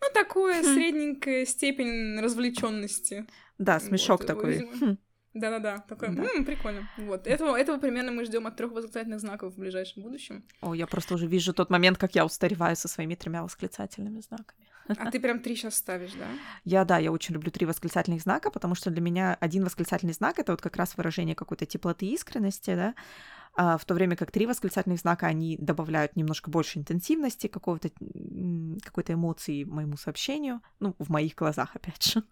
[0.00, 0.64] ну такое хм.
[0.64, 3.26] средненькая степень развлеченности.
[3.58, 4.68] Да, смешок вот, такой.
[4.80, 4.98] Хм.
[5.34, 6.22] Да-да-да, такой, да.
[6.22, 6.88] М-м, прикольно.
[6.96, 10.44] Вот, этого, этого примерно мы ждем от трех восклицательных знаков в ближайшем будущем.
[10.60, 14.68] О, я просто уже вижу тот момент, как я устареваю со своими тремя восклицательными знаками.
[14.86, 16.26] А ты прям три сейчас ставишь, да?
[16.64, 20.38] Я, да, я очень люблю три восклицательных знака, потому что для меня один восклицательный знак—
[20.38, 22.94] это вот как раз выражение какой-то теплоты искренности, да,
[23.56, 27.90] в то время как три восклицательных знака, они добавляют немножко больше интенсивности, какого-то,
[28.82, 32.22] какой-то эмоции моему сообщению, ну, в моих глазах, опять же.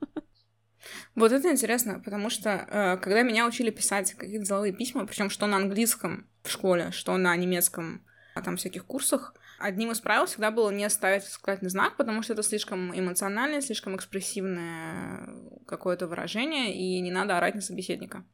[1.15, 5.47] Вот это интересно, потому что э, когда меня учили писать какие-то деловые письма, причем что
[5.47, 8.05] на английском в школе, что на немецком,
[8.35, 12.33] а там всяких курсах, одним из правил всегда было не ставить восклицательный знак, потому что
[12.33, 15.29] это слишком эмоциональное, слишком экспрессивное
[15.67, 18.25] какое-то выражение, и не надо орать на собеседника.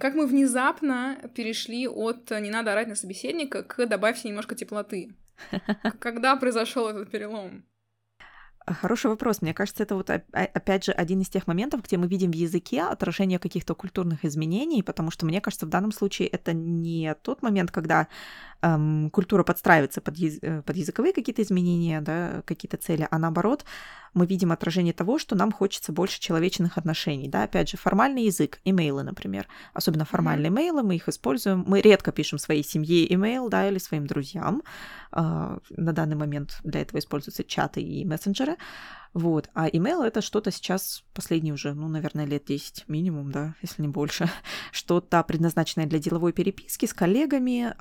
[0.00, 5.14] Как мы внезапно перешли от «не надо орать на собеседника» к «добавьте немножко теплоты».
[6.00, 7.66] Когда произошел этот перелом?
[8.66, 9.42] Хороший вопрос.
[9.42, 12.82] Мне кажется, это вот опять же один из тех моментов, где мы видим в языке
[12.82, 17.70] отражение каких-то культурных изменений, потому что мне кажется, в данном случае это не тот момент,
[17.70, 18.06] когда
[18.62, 23.64] эм, культура подстраивается под, яз- э, под языковые какие-то изменения, да, какие-то цели, а наоборот,
[24.12, 28.60] мы видим отражение того, что нам хочется больше человечных отношений, да, опять же, формальный язык,
[28.64, 33.68] имейлы, например, особенно формальные имейлы, мы их используем, мы редко пишем своей семье имейл, да,
[33.68, 34.62] или своим друзьям,
[35.12, 35.60] на
[35.92, 38.56] данный момент для этого используются чаты и мессенджеры,
[39.12, 39.50] вот.
[39.54, 43.88] А email это что-то сейчас, последние уже, ну, наверное, лет 10 минимум, да, если не
[43.88, 44.30] больше,
[44.72, 47.74] что-то предназначенное для деловой переписки с коллегами,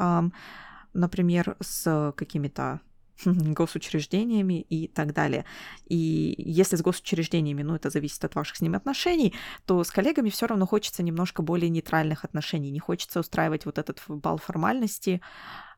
[0.94, 2.82] например, с какими-то
[3.26, 5.46] госучреждениями и так далее.
[5.86, 9.34] И если с госучреждениями, ну, это зависит от ваших с ними отношений,
[9.66, 12.72] то с коллегами все равно хочется немножко более нейтральных отношений.
[12.72, 15.22] Не хочется устраивать вот этот бал формальности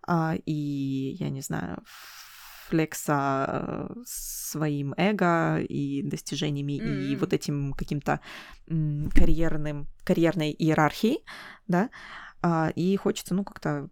[0.07, 1.83] а, и, я не знаю,
[2.67, 7.03] флекса своим эго и достижениями mm-hmm.
[7.03, 8.21] и вот этим каким-то
[9.13, 11.25] карьерным, карьерной иерархией,
[11.67, 11.89] да,
[12.41, 13.89] а, и хочется, ну, как-то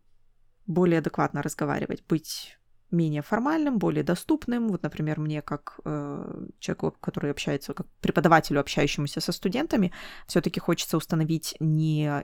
[0.66, 2.59] более адекватно разговаривать, быть
[2.92, 4.70] менее формальным, более доступным.
[4.70, 9.92] Вот, например, мне как э, человеку, который общается, как преподавателю, общающемуся со студентами,
[10.28, 12.24] все-таки хочется установить не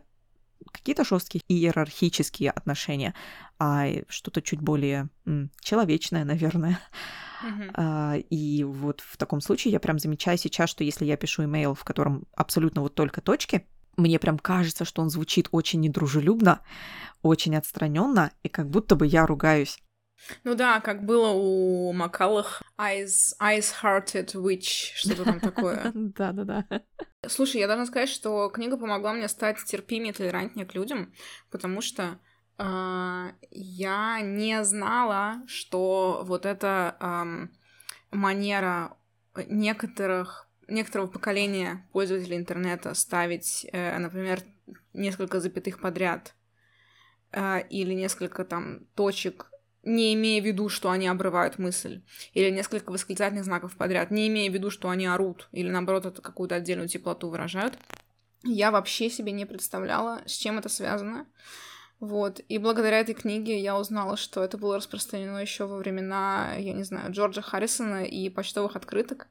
[0.72, 3.14] какие-то жесткие иерархические отношения,
[3.60, 6.80] а что-то чуть более м, человечное, наверное.
[7.44, 7.72] Uh-huh.
[7.74, 11.76] А, и вот в таком случае я прям замечаю сейчас, что если я пишу имейл,
[11.76, 16.62] в котором абсолютно вот только точки, мне прям кажется, что он звучит очень недружелюбно,
[17.22, 19.80] очень отстраненно, и как будто бы я ругаюсь.
[20.44, 25.92] Ну да, как было у Макалах Eyes, Eyes Hearted Witch, что-то там такое.
[25.94, 26.66] Да-да-да.
[27.28, 31.14] Слушай, я должна сказать, что книга помогла мне стать терпимее и толерантнее к людям,
[31.52, 32.20] потому что
[32.58, 38.98] э, я не знала, что вот эта э, манера
[39.48, 44.42] некоторых некоторого поколения пользователей интернета ставить, э, например,
[44.94, 46.34] несколько запятых подряд
[47.32, 49.52] э, или несколько там точек
[49.86, 52.02] не имея в виду, что они обрывают мысль,
[52.34, 56.22] или несколько восклицательных знаков подряд, не имея в виду, что они орут, или наоборот, это
[56.22, 57.78] какую-то отдельную теплоту выражают.
[58.44, 61.28] Я вообще себе не представляла, с чем это связано.
[62.00, 62.42] Вот.
[62.50, 66.84] И благодаря этой книге я узнала, что это было распространено еще во времена, я не
[66.84, 69.28] знаю, Джорджа Харрисона и почтовых открыток.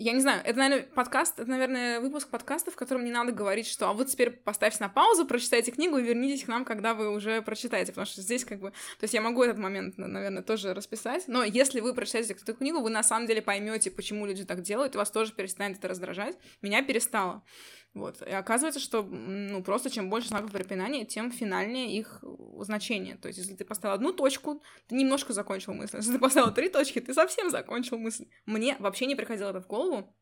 [0.00, 3.66] Я не знаю, это, наверное, подкаст, это, наверное, выпуск подкаста, в котором не надо говорить,
[3.66, 7.10] что а вот теперь поставьте на паузу, прочитайте книгу и вернитесь к нам, когда вы
[7.10, 8.70] уже прочитаете, потому что здесь как бы...
[8.70, 12.80] То есть я могу этот момент, наверное, тоже расписать, но если вы прочитаете эту книгу,
[12.80, 16.38] вы на самом деле поймете, почему люди так делают, и вас тоже перестанет это раздражать.
[16.62, 17.42] Меня перестало.
[17.92, 18.22] Вот.
[18.22, 22.22] И оказывается, что ну, просто чем больше знаков препинания, тем финальнее их
[22.60, 23.16] значение.
[23.16, 25.96] То есть, если ты поставил одну точку, ты немножко закончил мысль.
[25.96, 28.26] Если ты поставил три точки, ты совсем закончил мысль.
[28.46, 30.14] Мне вообще не приходило это в голову.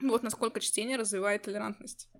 [0.00, 2.10] Вот насколько чтение развивает толерантность.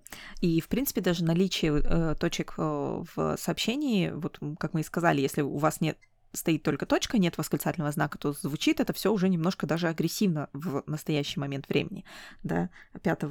[0.41, 5.21] И, в принципе, даже наличие э, точек э, в сообщении, вот как мы и сказали,
[5.21, 5.97] если у вас нет
[6.33, 10.83] стоит только точка, нет восклицательного знака, то звучит это все уже немножко даже агрессивно в
[10.85, 12.03] настоящий момент времени.
[12.43, 12.69] Да,
[13.01, 13.23] 5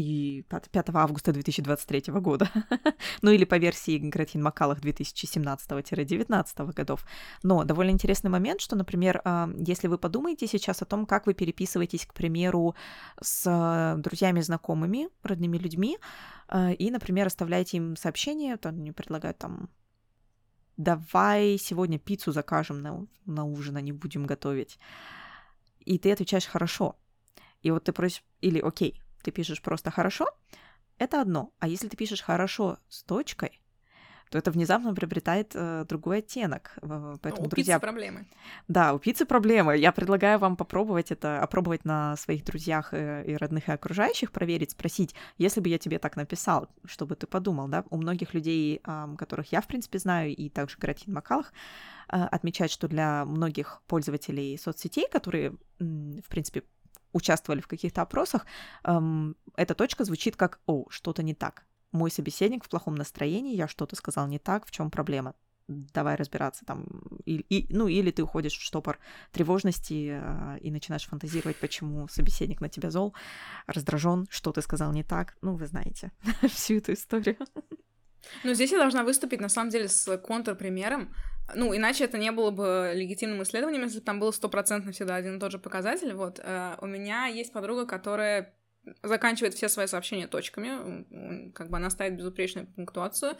[0.00, 2.50] и 5 августа 2023 года.
[3.22, 7.04] ну или по версии Гратин Макалах 2017-19 годов.
[7.42, 11.34] Но довольно интересный момент, что, например, а, если вы подумаете сейчас о том, как вы
[11.34, 12.74] переписываетесь, к примеру,
[13.20, 15.98] с друзьями, знакомыми, родными людьми,
[16.48, 19.68] а, и, например, оставляете им сообщение, то они предлагают там
[20.76, 24.78] давай сегодня пиццу закажем на, на ужин, а не будем готовить.
[25.80, 26.96] И ты отвечаешь хорошо.
[27.62, 30.26] И вот ты просишь, или окей, ты пишешь просто «хорошо»,
[30.98, 31.52] это одно.
[31.58, 33.60] А если ты пишешь «хорошо» с точкой,
[34.30, 36.78] то это внезапно приобретает э, другой оттенок.
[36.80, 37.74] Поэтому, у друзья...
[37.74, 38.26] пиццы проблемы.
[38.68, 39.76] Да, у пиццы проблемы.
[39.76, 44.30] Я предлагаю вам попробовать это, опробовать на своих друзьях и, э, и родных и окружающих,
[44.30, 47.84] проверить, спросить, если бы я тебе так написал, что бы ты подумал, да?
[47.90, 51.52] У многих людей, э, которых я, в принципе, знаю, и также Гратин Макалах,
[52.08, 56.62] э, отмечать, что для многих пользователей соцсетей, которые, в принципе,
[57.12, 58.46] участвовали в каких-то опросах,
[58.84, 61.64] эм, эта точка звучит как «О, что-то не так».
[61.92, 65.34] Мой собеседник в плохом настроении, я что-то сказал не так, в чем проблема?
[65.68, 66.86] Давай разбираться там.
[67.24, 68.98] И, и, ну, или ты уходишь в штопор
[69.30, 73.14] тревожности э, и начинаешь фантазировать, почему собеседник на тебя зол,
[73.66, 75.36] раздражен, что ты сказал не так.
[75.42, 76.10] Ну, вы знаете
[76.48, 77.36] всю эту историю.
[78.44, 81.14] Ну, здесь я должна выступить, на самом деле, с контрпримером.
[81.54, 85.36] Ну, иначе это не было бы легитимным исследованием, если бы там было стопроцентно всегда один
[85.36, 86.12] и тот же показатель.
[86.12, 88.54] Вот, э, у меня есть подруга, которая
[89.02, 93.36] заканчивает все свои сообщения точками, как бы она ставит безупречную пунктуацию.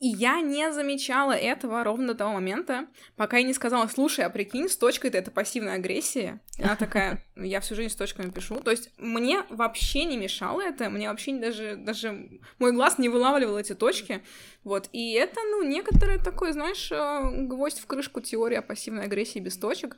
[0.00, 4.30] И я не замечала этого ровно до того момента, пока я не сказала, слушай, а
[4.30, 6.40] прикинь, с точкой-то это пассивная агрессия.
[6.58, 8.60] Она такая, я всю жизнь с точками пишу.
[8.60, 13.58] То есть мне вообще не мешало это, мне вообще даже, даже мой глаз не вылавливал
[13.58, 14.22] эти точки.
[14.62, 19.38] Вот, и это, ну, некоторое такое, знаешь, э, гвоздь в крышку теории о пассивной агрессии
[19.40, 19.96] без точек.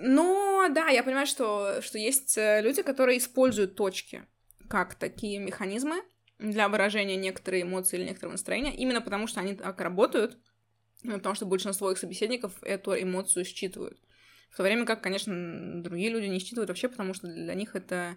[0.00, 4.26] Но, да, я понимаю, что, что есть э, люди, которые используют точки
[4.68, 6.02] как такие механизмы,
[6.38, 10.38] для выражения некоторой эмоции или некоторого настроения, именно потому что они так работают,
[11.02, 13.98] потому что большинство их собеседников эту эмоцию считывают.
[14.50, 18.16] В то время как, конечно, другие люди не считывают вообще, потому что для них это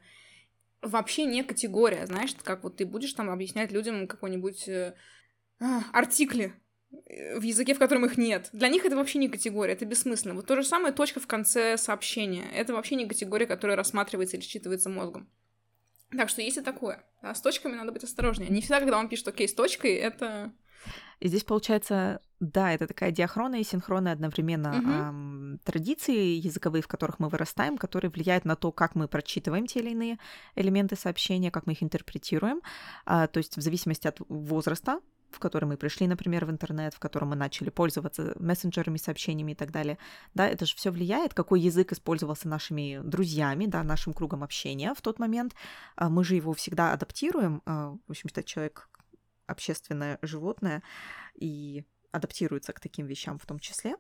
[0.82, 4.94] вообще не категория, знаешь, как вот ты будешь там объяснять людям какой-нибудь э,
[5.60, 6.54] а, артикли
[6.92, 8.50] э, в языке, в котором их нет.
[8.54, 10.36] Для них это вообще не категория, это бессмысленно.
[10.36, 12.46] Вот то же самое точка в конце сообщения.
[12.54, 15.30] Это вообще не категория, которая рассматривается или считывается мозгом.
[16.16, 17.04] Так что есть и такое.
[17.22, 18.50] А с точками надо быть осторожнее.
[18.50, 20.54] Не всегда, когда он пишет «окей» с точкой, это...
[21.20, 24.90] И здесь получается, да, это такая диахронная и синхронная одновременно угу.
[24.90, 29.80] эм, традиции языковые, в которых мы вырастаем, которые влияют на то, как мы прочитываем те
[29.80, 30.20] или иные
[30.56, 32.62] элементы сообщения, как мы их интерпретируем.
[33.06, 35.00] А, то есть в зависимости от возраста
[35.38, 39.56] в который мы пришли, например, в интернет, в котором мы начали пользоваться мессенджерами, сообщениями и
[39.56, 40.00] так далее,
[40.34, 45.02] да, это же все влияет, какой язык использовался нашими друзьями, да, нашим кругом общения в
[45.02, 45.54] тот момент.
[45.96, 48.90] А, мы же его всегда адаптируем, а, в общем-то, человек
[49.46, 50.82] общественное животное
[51.36, 53.96] и адаптируется к таким вещам в том числе.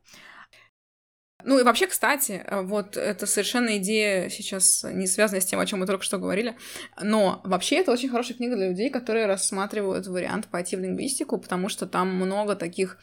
[1.48, 5.66] Ну и вообще, кстати, э, вот это совершенно идея сейчас не связанная с тем, о
[5.66, 6.58] чем мы только что говорили,
[7.02, 11.70] но вообще это очень хорошая книга для людей, которые рассматривают вариант пойти в лингвистику, потому
[11.70, 12.98] что там много таких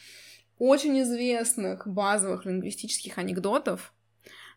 [0.59, 3.95] очень известных базовых лингвистических анекдотов,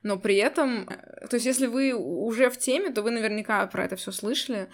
[0.03, 3.85] но при этом, э, то есть если вы уже в теме, то вы наверняка про
[3.85, 4.67] это все слышали,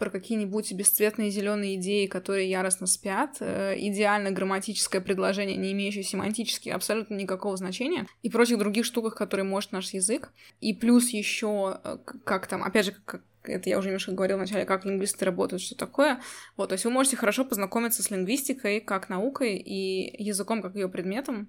[0.00, 6.70] про какие-нибудь бесцветные зеленые идеи, которые яростно спят, э, идеально грамматическое предложение, не имеющее семантически
[6.70, 10.32] абсолютно никакого значения, и прочих других штуках, которые может наш язык.
[10.60, 14.64] И плюс еще, э, как там, опять же, как это я уже немножко говорила вначале,
[14.64, 16.20] как лингвисты работают, что такое.
[16.56, 20.88] Вот, то есть вы можете хорошо познакомиться с лингвистикой как наукой и языком как ее
[20.88, 21.48] предметом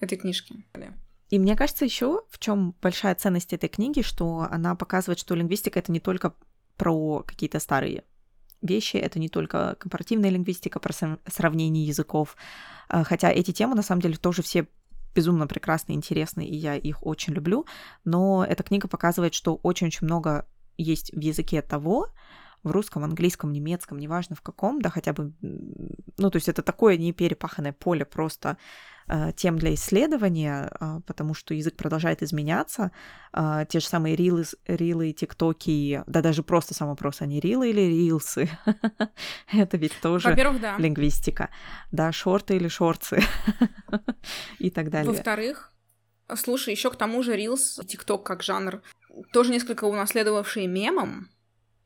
[0.00, 0.64] этой книжки.
[1.28, 5.78] И мне кажется, еще в чем большая ценность этой книги, что она показывает, что лингвистика
[5.78, 6.34] это не только
[6.80, 8.04] про какие-то старые
[8.62, 10.94] вещи, это не только компаративная лингвистика, про
[11.26, 12.38] сравнение языков,
[12.88, 14.66] а, хотя эти темы на самом деле тоже все
[15.14, 17.66] безумно прекрасные, интересные, и я их очень люблю,
[18.06, 20.46] но эта книга показывает, что очень-очень много
[20.78, 22.08] есть в языке того,
[22.62, 26.96] в русском, английском, немецком, неважно в каком, да, хотя бы, ну, то есть это такое
[26.98, 28.58] не перепаханное поле просто
[29.08, 32.92] э, тем для исследования, э, потому что язык продолжает изменяться.
[33.32, 37.80] Э, те же самые рилы, рилы, тиктоки, да даже просто сам вопрос, они рилы или
[37.80, 38.50] рилсы?
[39.52, 40.34] это ведь тоже
[40.78, 41.48] лингвистика.
[41.92, 43.22] Да, шорты или шорцы
[44.58, 45.10] и так далее.
[45.10, 45.72] Во-вторых,
[46.34, 48.82] слушай, еще к тому же рилс, тикток как жанр,
[49.32, 51.30] тоже несколько унаследовавший мемом,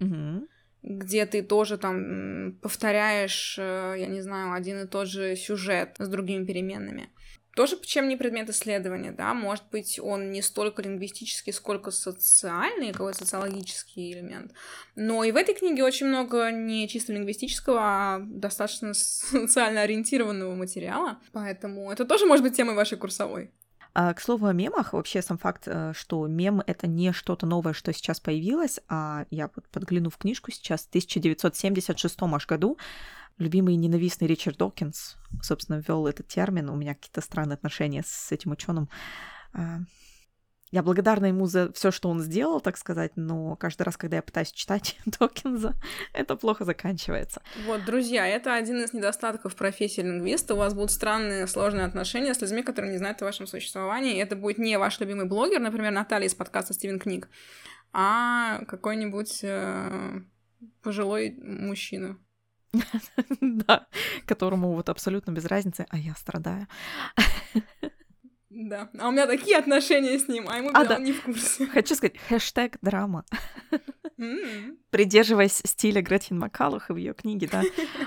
[0.00, 0.48] Угу
[0.84, 6.08] где ты тоже там повторяешь, э, я не знаю, один и тот же сюжет с
[6.08, 7.08] другими переменными.
[7.56, 13.20] Тоже чем не предмет исследования, да, может быть, он не столько лингвистический, сколько социальный, какой-то
[13.20, 14.52] социологический элемент.
[14.96, 21.20] Но и в этой книге очень много не чисто лингвистического, а достаточно социально ориентированного материала,
[21.32, 23.52] поэтому это тоже может быть темой вашей курсовой.
[23.96, 27.74] А, к слову о мемах, вообще сам факт, э, что мем— это не что-то новое,
[27.74, 32.76] что сейчас появилось, а я вот подгляну в книжку сейчас, в 1976 аж году
[33.38, 36.70] любимый ненавистный Ричард Докинс, собственно, ввел этот термин.
[36.70, 38.88] У меня какие-то странные отношения с этим ученым.
[40.74, 44.22] Я благодарна ему за все, что он сделал, так сказать, но каждый раз, когда я
[44.22, 45.74] пытаюсь читать Докинза,
[46.12, 47.42] это плохо заканчивается.
[47.64, 50.54] Вот, друзья, это один из недостатков профессии лингвиста.
[50.54, 54.20] У вас будут странные, сложные отношения с людьми, которые не знают о вашем существовании.
[54.20, 57.28] Это будет не ваш любимый блогер, например, Наталья из подкаста Стивен Книг,
[57.92, 60.22] а какой-нибудь э,
[60.82, 62.18] пожилой мужчина.
[63.40, 63.86] Да,
[64.26, 66.66] которому вот абсолютно без разницы, а я страдаю.
[68.54, 68.88] Да.
[69.00, 70.98] А у меня такие отношения с ним, а ему а, да.
[70.98, 71.66] не в курсе.
[71.72, 73.24] Хочу сказать, хэштег драма.
[74.90, 77.62] Придерживаясь стиля Гретхен Макалуха в ее книге, да,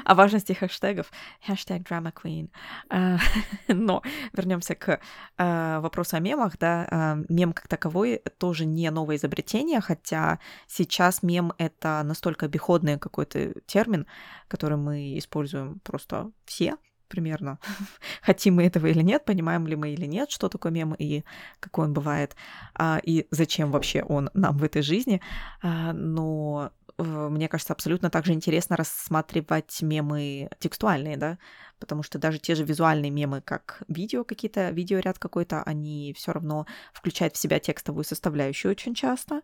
[0.05, 1.11] о важности хэштегов.
[1.45, 2.49] Хэштег драма queen.
[2.89, 3.17] А,
[3.67, 5.01] но вернемся к
[5.37, 6.87] а, вопросу о мемах, да.
[6.89, 13.59] А, мем как таковой тоже не новое изобретение, хотя сейчас мем— это настолько обиходный какой-то
[13.65, 14.07] термин,
[14.47, 16.77] который мы используем просто все,
[17.07, 17.59] примерно,
[18.21, 21.23] хотим мы этого или нет, понимаем ли мы или нет, что такое мем и
[21.59, 22.35] какой он бывает,
[22.73, 25.21] а, и зачем вообще он нам в этой жизни.
[25.61, 31.37] А, но э, мне кажется, абсолютно также интересно рассматривать мемы текстуальные, да,
[31.79, 36.65] потому что даже те же визуальные мемы, как видео какие-то, видеоряд какой-то, они все равно
[36.93, 39.41] включают в себя текстовую составляющую очень часто,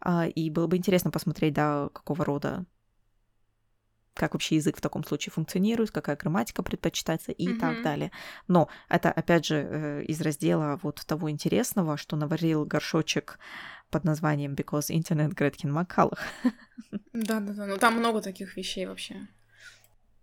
[0.00, 2.64] а, и было бы интересно посмотреть, да, какого рода
[4.14, 7.58] как вообще язык в таком случае функционирует, какая грамматика предпочитается и mm-hmm.
[7.58, 8.12] так далее.
[8.48, 13.38] Но это, опять же, э, из раздела вот того интересного, что наварил горшочек
[13.90, 16.18] под названием Because Internet Греткин Маккалах.
[17.12, 19.28] Да-да-да, ну там много таких вещей вообще.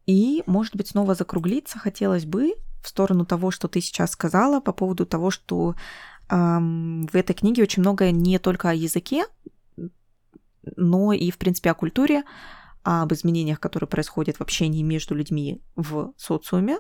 [0.05, 4.73] И, может быть, снова закруглиться хотелось бы в сторону того, что ты сейчас сказала по
[4.73, 5.75] поводу того, что
[6.29, 9.25] эм, в этой книге очень много не только о языке,
[10.75, 12.23] но и, в принципе, о культуре,
[12.89, 16.79] об изменениях, которые происходят в общении между людьми в социуме.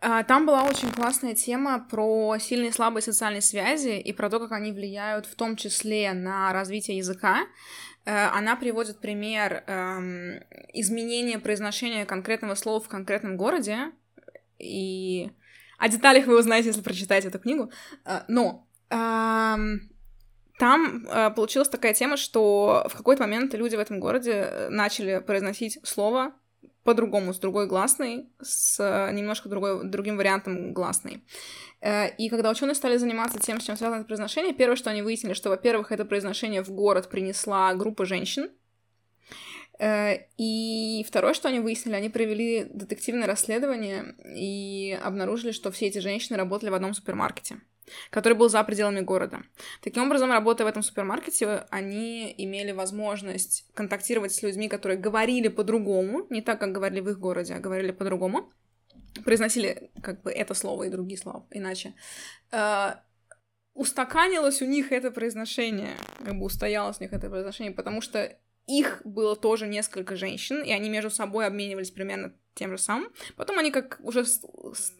[0.00, 4.40] А, там была очень классная тема про сильные и слабые социальные связи и про то,
[4.40, 7.46] как они влияют в том числе на развитие языка.
[8.04, 10.42] Э, она приводит пример эм,
[10.72, 13.92] изменения произношения конкретного слова в конкретном городе.
[14.58, 15.30] И
[15.78, 17.70] о деталях вы узнаете, если прочитаете эту книгу.
[18.04, 19.91] Э, но эм,
[20.62, 25.18] там э, получилась такая тема, что в какой-то момент люди в этом городе э, начали
[25.18, 26.34] произносить слово
[26.84, 31.24] по-другому, с другой гласной, с э, немножко другой, другим вариантом гласной.
[31.80, 35.02] Э, и когда ученые стали заниматься тем, с чем связано это произношение, первое, что они
[35.02, 38.48] выяснили, что, во-первых, это произношение в город принесла группа женщин,
[39.80, 46.36] и второе, что они выяснили, они провели детективное расследование и обнаружили, что все эти женщины
[46.36, 47.58] работали в одном супермаркете
[48.10, 49.42] который был за пределами города.
[49.82, 56.26] Таким образом, работая в этом супермаркете, они имели возможность контактировать с людьми, которые говорили по-другому,
[56.30, 58.50] не так, как говорили в их городе, а говорили по-другому,
[59.24, 61.94] произносили как бы это слово и другие слова иначе.
[62.50, 62.96] Uh,
[63.74, 68.36] устаканилось у них это произношение, как бы устоялось у них это произношение, потому что
[68.66, 73.12] их было тоже несколько женщин, и они между собой обменивались примерно тем же самым.
[73.36, 74.24] Потом они, как уже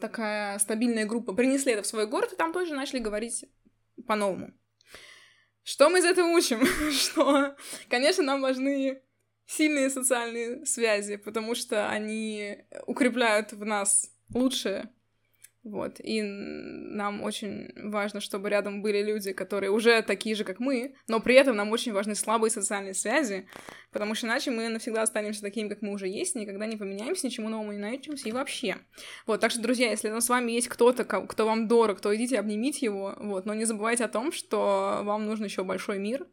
[0.01, 3.45] такая стабильная группа, принесли это в свой город, и там тоже начали говорить
[4.07, 4.53] по-новому.
[5.63, 6.65] Что мы из этого учим?
[6.93, 7.57] что,
[7.89, 9.03] конечно, нам важны
[9.47, 14.91] сильные социальные связи, потому что они укрепляют в нас лучшее
[15.65, 16.01] вот.
[16.01, 21.21] И нам очень важно, чтобы рядом были люди, которые уже такие же, как мы, но
[21.21, 23.47] при этом нам очень важны слабые социальные связи,
[23.93, 27.49] потому что иначе мы навсегда останемся такими, как мы уже есть, никогда не поменяемся, ничему
[27.49, 28.77] новому не научимся и вообще.
[29.27, 32.85] Вот, так что, друзья, если с вами есть кто-то, кто вам дорог, то идите обнимите
[32.87, 36.27] его, вот, но не забывайте о том, что вам нужен еще большой мир,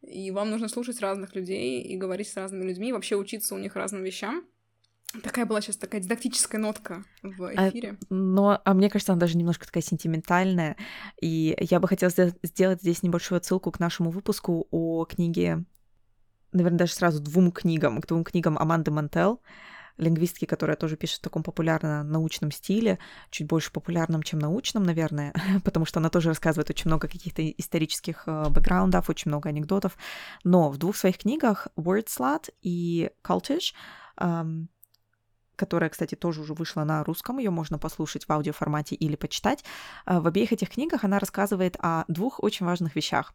[0.00, 3.58] и вам нужно слушать разных людей и говорить с разными людьми, и вообще учиться у
[3.58, 4.46] них разным вещам.
[5.22, 7.98] Такая была сейчас такая дидактическая нотка в а, эфире.
[8.00, 10.76] А, но, а мне кажется, она даже немножко такая сентиментальная.
[11.20, 12.10] И я бы хотела
[12.42, 15.64] сделать здесь небольшую отсылку к нашему выпуску о книге,
[16.52, 19.40] наверное, даже сразу двум книгам, к двум книгам Аманды Мантел
[19.96, 22.98] лингвистки, которая тоже пишет в таком популярном научном стиле,
[23.30, 25.32] чуть больше популярном, чем научном, наверное,
[25.64, 29.96] потому что она тоже рассказывает очень много каких-то исторических э, бэкграундов, очень много анекдотов.
[30.42, 33.72] Но в двух своих книгах Word Slut и Cultish
[34.18, 34.68] эм,
[35.56, 39.64] которая, кстати, тоже уже вышла на русском, ее можно послушать в аудиоформате или почитать.
[40.04, 43.34] А, в обеих этих книгах она рассказывает о двух очень важных вещах.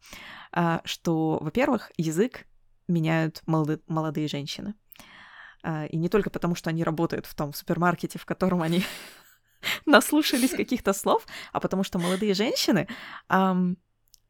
[0.52, 2.46] А, что, во-первых, язык
[2.88, 4.74] меняют молодые женщины.
[5.62, 8.84] А, и не только потому, что они работают в том супермаркете, в котором они
[9.86, 12.88] наслушались каких-то слов, а потому что молодые женщины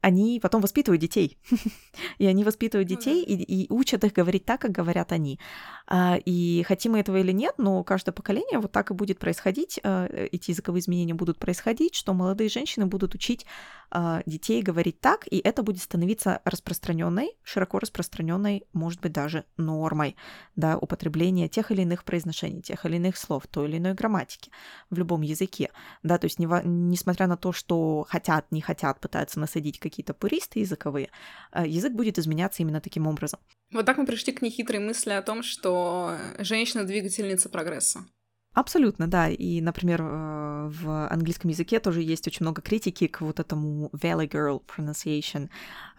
[0.01, 1.39] они потом воспитывают детей.
[2.19, 5.39] и они воспитывают ну детей и, и учат их говорить так, как говорят они.
[5.87, 9.81] А, и хотим мы этого или нет, но каждое поколение вот так и будет происходить,
[9.83, 13.47] а, эти языковые изменения будут происходить, что молодые женщины будут учить
[13.91, 20.17] а, детей говорить так, и это будет становиться распространенной, широко распространенной, может быть, даже нормой,
[20.55, 24.51] да, употребления тех или иных произношений, тех или иных слов, той или иной грамматики
[24.91, 25.71] в любом языке,
[26.03, 30.61] да, то есть не, несмотря на то, что хотят, не хотят, пытаются насадить какие-то пуристы
[30.61, 31.11] языковые,
[31.53, 33.41] э, язык будет изменяться именно таким образом.
[33.73, 38.07] Вот так мы пришли к нехитрой мысли о том, что женщина двигательница прогресса.
[38.53, 39.29] Абсолютно, да.
[39.29, 44.29] И, например, э, в английском языке тоже есть очень много критики к вот этому Valley
[44.29, 45.49] Girl pronunciation,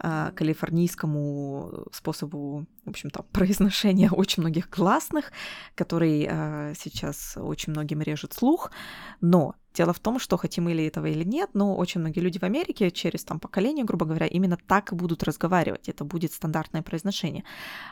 [0.03, 5.31] э, калифорнийскому способу, в общем-то, произношения очень многих гласных,
[5.75, 6.23] который
[6.75, 8.71] сейчас очень многим режет слух.
[9.21, 12.43] Но Дело в том, что хотим или этого или нет, но очень многие люди в
[12.43, 15.87] Америке через там поколение, грубо говоря, именно так и будут разговаривать.
[15.87, 17.45] Это будет стандартное произношение.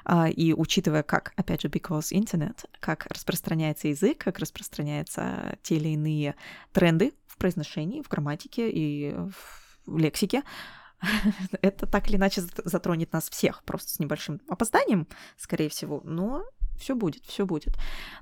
[0.04, 5.90] А, и учитывая, как, опять же, because internet, как распространяется язык, как распространяются те или
[5.90, 6.36] иные
[6.74, 9.16] тренды в произношении, в грамматике и
[9.86, 10.44] в лексике,
[11.62, 15.08] это так или иначе затронет нас всех, просто с небольшим опозданием,
[15.38, 16.44] скорее всего, но
[16.80, 17.78] все будет, все будет,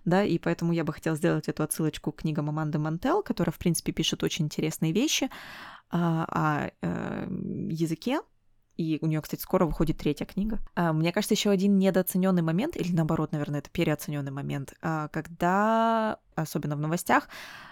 [0.05, 3.57] да, и поэтому я бы хотела сделать эту отсылочку к книгам Аманды Мантел, которая, в
[3.57, 5.29] принципе, пишет очень интересные вещи
[5.89, 7.27] а, о э,
[7.69, 8.19] языке,
[8.77, 10.59] и у нее, кстати, скоро выходит третья книга.
[10.75, 16.19] А, мне кажется, еще один недооцененный момент, или наоборот, наверное, это переоцененный момент, а, когда,
[16.35, 17.27] особенно в новостях,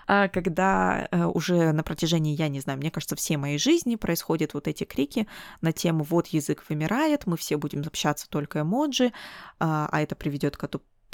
[0.07, 4.53] а, когда э, уже на протяжении, я не знаю, мне кажется, всей моей жизни происходят
[4.53, 5.27] вот эти крики
[5.61, 9.11] на тему «вот язык вымирает, мы все будем общаться только эмоджи,
[9.59, 10.63] а это приведет к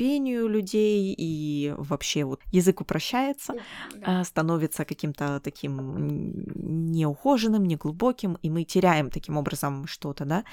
[0.02, 3.54] терпению людей, и вообще вот язык упрощается,
[3.96, 4.24] да.
[4.24, 10.44] становится каким-то таким неухоженным, неглубоким, и мы теряем таким образом что-то, да.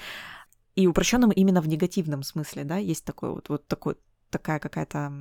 [0.75, 3.95] И упрощенным именно в негативном смысле, да, есть такой вот, вот такой
[4.29, 5.11] такая какая-то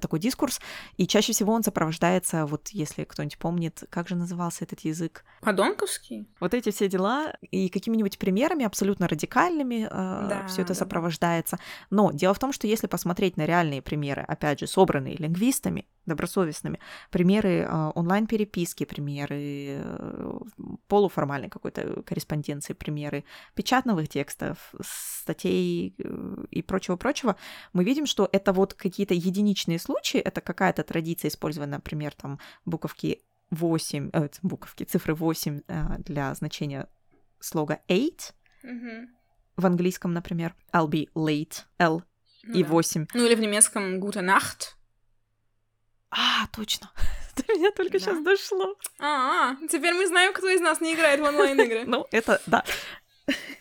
[0.00, 0.60] такой дискурс,
[0.96, 5.24] и чаще всего он сопровождается, вот если кто-нибудь помнит, как же назывался этот язык?
[5.40, 6.28] Подонковский?
[6.40, 11.58] Вот эти все дела и какими-нибудь примерами абсолютно радикальными э, да, все это да, сопровождается.
[11.90, 16.80] Но дело в том, что если посмотреть на реальные примеры, опять же, собранные лингвистами, добросовестными,
[17.10, 20.38] примеры э, онлайн-переписки, примеры э,
[20.88, 23.24] полуформальной какой-то корреспонденции, примеры
[23.54, 27.36] печатных текстов, статей э, и прочего-прочего,
[27.72, 33.22] мы видим, что это вот какие-то единичные случаи, это какая-то традиция использования, например, там буковки
[33.50, 36.88] 8, э, буковки, цифры 8 э, для значения
[37.38, 38.32] слога eight.
[38.64, 39.06] Mm-hmm.
[39.56, 42.02] В английском, например, I'll be late, L
[42.44, 42.68] ну, и да.
[42.68, 43.06] 8.
[43.14, 44.74] Ну или в немецком Gute Nacht.
[46.10, 46.90] А, точно.
[47.36, 47.98] До меня только да.
[47.98, 48.76] сейчас дошло.
[48.98, 51.84] А, теперь мы знаем, кто из нас не играет в онлайн-игры.
[51.86, 52.64] Ну, это, да.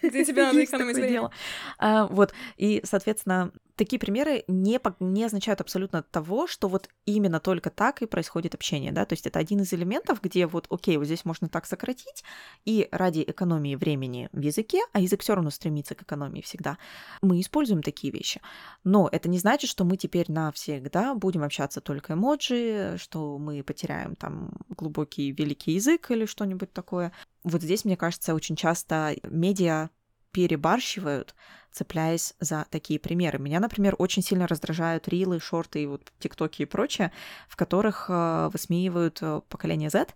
[0.02, 1.30] Где тебе надо экономить время.
[1.78, 3.52] А, вот, и, соответственно,
[3.82, 8.92] такие примеры не, не означают абсолютно того, что вот именно только так и происходит общение,
[8.92, 12.24] да, то есть это один из элементов, где вот, окей, вот здесь можно так сократить,
[12.64, 16.78] и ради экономии времени в языке, а язык все равно стремится к экономии всегда,
[17.24, 18.40] мы используем такие вещи.
[18.84, 24.16] Но это не значит, что мы теперь навсегда будем общаться только эмоджи, что мы потеряем
[24.16, 27.14] там глубокий великий язык или что-нибудь такое.
[27.42, 29.90] Вот здесь, мне кажется, очень часто медиа
[30.32, 31.36] перебарщивают,
[31.72, 33.40] цепляясь за такие примеры.
[33.40, 37.12] Меня, например, очень сильно раздражают рилы, шорты и вот тиктоки и прочее,
[37.48, 40.08] в которых э, высмеивают э, поколение Z,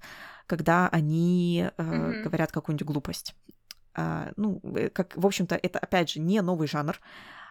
[0.48, 2.24] когда они mm-hmm.
[2.24, 3.36] говорят какую-нибудь глупость.
[3.96, 4.62] Э, ну,
[4.94, 7.00] как, в общем-то, это, опять же, не новый жанр,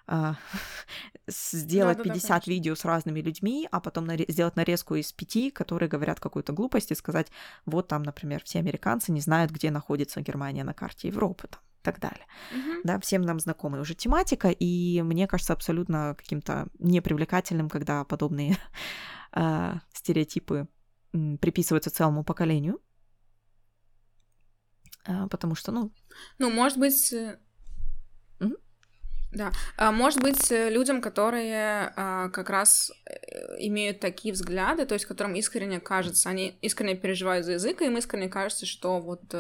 [0.07, 0.35] э,
[1.27, 5.51] сделать да, 50 да, видео с разными людьми, а потом наре- сделать нарезку из пяти,
[5.51, 7.29] которые говорят какую-то глупость, и сказать,
[7.65, 12.01] вот там, например, все американцы не знают, где находится Германия на карте Европы, там, так
[12.01, 12.27] далее.
[12.53, 12.81] Mm-hmm.
[12.85, 18.57] Да, всем нам знакомая уже тематика, и мне кажется абсолютно каким-то непривлекательным, когда подобные
[19.33, 20.67] э, стереотипы
[21.41, 22.81] приписываются целому поколению.
[25.07, 25.93] А, потому что, ну...
[26.39, 27.13] Ну, может быть...
[27.13, 28.57] Mm-hmm.
[29.33, 34.95] Да, а, может быть, э, людям, которые а, как раз э, имеют такие взгляды, то
[34.95, 39.35] есть которым искренне кажется, они искренне переживают за язык, и им искренне кажется, что вот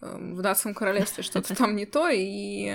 [0.00, 2.70] в датском королевстве что-то там не то, и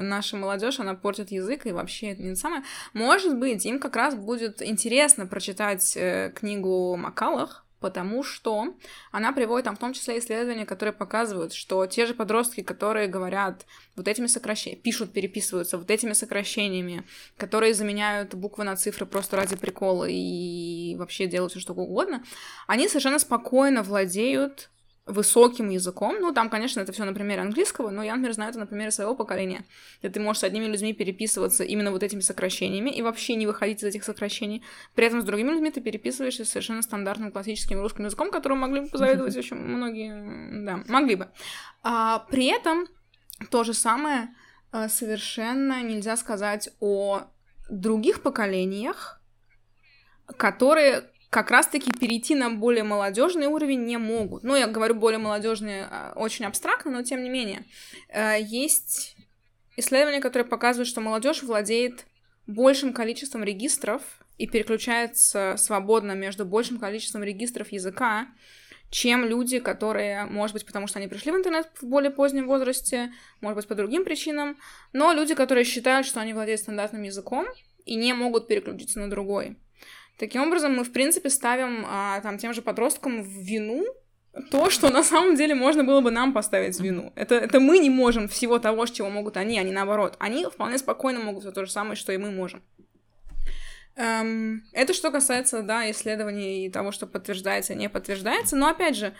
[0.00, 2.62] наша молодежь, она портит язык, и вообще это не самое.
[2.92, 5.96] Может быть, им как раз будет интересно прочитать
[6.34, 8.74] книгу Макалах, потому что
[9.10, 13.66] она приводит там в том числе исследования, которые показывают, что те же подростки, которые говорят
[13.96, 17.04] вот этими сокращениями, пишут, переписываются вот этими сокращениями,
[17.36, 22.22] которые заменяют буквы на цифры просто ради прикола и вообще делают все что угодно,
[22.68, 24.70] они совершенно спокойно владеют
[25.06, 26.16] высоким языком.
[26.20, 28.90] Ну, там, конечно, это все на примере английского, но я, например, знаю это на примере
[28.90, 29.64] своего поколения,
[30.00, 33.82] где ты можешь с одними людьми переписываться именно вот этими сокращениями и вообще не выходить
[33.82, 34.62] из этих сокращений.
[34.94, 38.88] При этом с другими людьми ты переписываешься совершенно стандартным классическим русским языком, которым могли бы
[38.88, 41.28] позавидовать очень многие, да, могли бы.
[41.82, 42.86] А, при этом
[43.50, 44.28] то же самое
[44.70, 47.22] а, совершенно нельзя сказать о
[47.68, 49.20] других поколениях,
[50.36, 54.42] которые как раз-таки перейти на более молодежный уровень не могут.
[54.42, 57.64] Ну, я говорю более молодежный а, очень абстрактно, но тем не менее.
[58.10, 59.16] Э, есть
[59.78, 62.04] исследования, которые показывают, что молодежь владеет
[62.46, 64.02] большим количеством регистров
[64.36, 68.26] и переключается свободно между большим количеством регистров языка,
[68.90, 73.10] чем люди, которые, может быть, потому что они пришли в интернет в более позднем возрасте,
[73.40, 74.58] может быть, по другим причинам,
[74.92, 77.46] но люди, которые считают, что они владеют стандартным языком
[77.86, 79.56] и не могут переключиться на другой.
[80.18, 83.84] Таким образом, мы, в принципе, ставим а, там тем же подросткам в вину
[84.50, 87.12] то, что на самом деле можно было бы нам поставить вину.
[87.16, 90.16] Это, это мы не можем всего того, чего могут они, а не наоборот.
[90.18, 92.62] Они вполне спокойно могут все то же самое, что и мы можем.
[93.94, 98.56] Эм, это что касается, да, исследований и того, что подтверждается не подтверждается.
[98.56, 99.14] Но, опять же,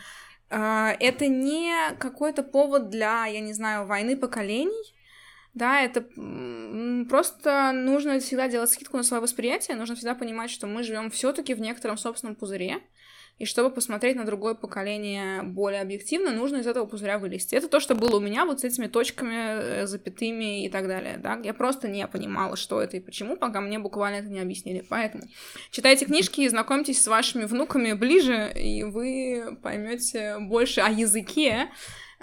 [0.48, 4.94] э, это не какой-то повод для, я не знаю, войны поколений,
[5.54, 6.00] да, это
[7.08, 11.54] просто нужно всегда делать скидку на свое восприятие, нужно всегда понимать, что мы живем все-таки
[11.54, 12.80] в некотором собственном пузыре,
[13.38, 17.54] и чтобы посмотреть на другое поколение более объективно, нужно из этого пузыря вылезти.
[17.54, 21.16] Это то, что было у меня вот с этими точками, э, запятыми и так далее,
[21.16, 21.40] да.
[21.42, 24.84] Я просто не понимала, что это и почему, пока мне буквально это не объяснили.
[24.88, 25.24] Поэтому
[25.70, 31.68] читайте книжки и знакомьтесь с вашими внуками ближе, и вы поймете больше о языке,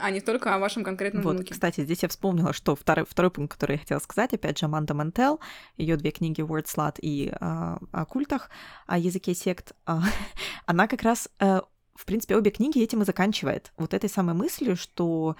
[0.01, 1.53] а не только о вашем конкретном вот, внуке.
[1.53, 4.93] Кстати, здесь я вспомнила, что второй, второй пункт, который я хотела сказать, опять же, Аманда
[4.93, 5.39] Мантел,
[5.77, 8.49] ее две книги Word Slut и э, о культах,
[8.87, 9.99] о языке сект, э,
[10.65, 11.61] она как раз, э,
[11.95, 13.71] в принципе, обе книги этим и заканчивает.
[13.77, 15.35] Вот этой самой мыслью, что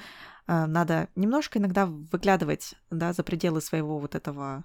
[0.48, 4.64] э, надо немножко иногда выглядывать да, за пределы своего вот этого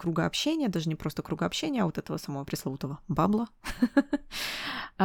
[0.00, 3.48] круга общения, даже не просто круга общения, а вот этого самого пресловутого бабла,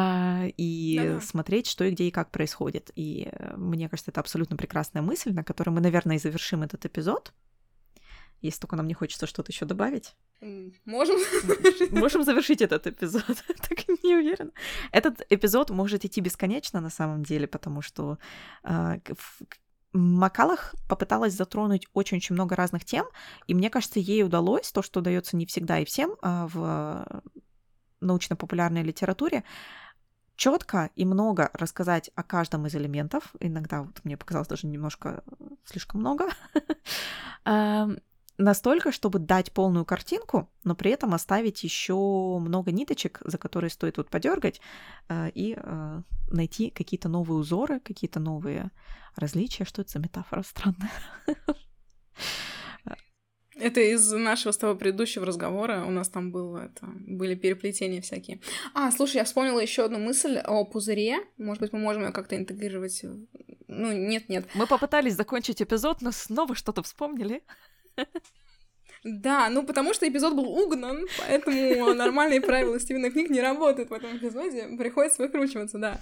[0.48, 2.92] и смотреть, что и где и как происходит.
[2.96, 6.86] И э, мне кажется, это абсолютно прекрасная мысль, на которой мы, наверное, и завершим этот
[6.86, 7.34] эпизод.
[8.42, 10.16] Если только нам не хочется что-то еще добавить.
[10.86, 11.18] Можем.
[11.92, 13.24] Можем завершить этот эпизод.
[13.70, 14.52] так не уверена.
[14.92, 18.18] Этот эпизод может идти бесконечно на самом деле, потому что
[18.64, 18.98] э,
[19.96, 23.06] Макалах попыталась затронуть очень-очень много разных тем,
[23.48, 27.24] и мне кажется, ей удалось то, что удается не всегда и всем а, в
[28.02, 29.44] научно-популярной литературе,
[30.36, 33.34] четко и много рассказать о каждом из элементов.
[33.40, 35.24] Иногда вот мне показалось даже немножко
[35.66, 36.30] слишком много.
[38.38, 43.96] Настолько, чтобы дать полную картинку, но при этом оставить еще много ниточек, за которые стоит
[43.96, 44.60] вот подергать
[45.08, 48.72] а, и а, найти какие-то новые узоры, какие-то новые
[49.16, 49.64] различия.
[49.64, 50.92] Что это за метафора странная?
[53.58, 55.86] Это из нашего с тобой предыдущего разговора.
[55.88, 58.42] У нас там было это, были переплетения всякие.
[58.74, 61.20] А, слушай, я вспомнила еще одну мысль о пузыре.
[61.38, 63.02] Может быть, мы можем ее как-то интегрировать.
[63.68, 64.46] Ну, нет, нет.
[64.56, 67.44] Мы попытались закончить эпизод, но снова что-то вспомнили.
[69.06, 73.94] Да, ну потому что эпизод был угнан, поэтому нормальные правила Стивена книг не работают в
[73.94, 76.00] этом эпизоде, приходится выкручиваться, да.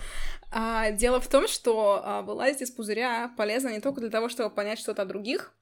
[0.53, 4.55] А, дело в том, что а, вылазить из пузыря полезно не только для того, чтобы
[4.55, 5.53] понять что-то о других,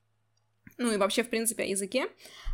[0.81, 2.07] ну и вообще, в принципе, о языке,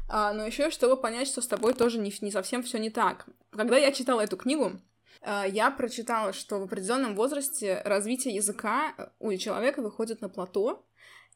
[0.09, 3.25] а, но еще чтобы понять, что с тобой тоже не, не совсем все не так.
[3.51, 4.79] Когда я читала эту книгу,
[5.21, 10.83] а, я прочитала, что в определенном возрасте развитие языка у человека выходит на плато,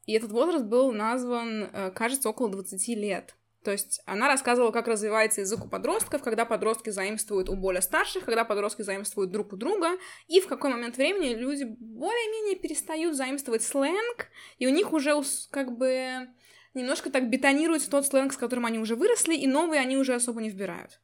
[0.06, 3.36] И этот возраст был назван, э, кажется, около 20 лет.
[3.64, 8.26] То есть она рассказывала, как развивается язык у подростков, когда подростки заимствуют у более старших,
[8.26, 13.62] когда подростки заимствуют друг у друга, и в какой момент времени люди более-менее перестают заимствовать
[13.62, 15.14] сленг, и у них уже
[15.52, 16.30] как бы
[16.74, 20.42] немножко так бетонируется тот сленг, с которым они уже выросли, и новые они уже особо
[20.42, 21.00] не вбирают.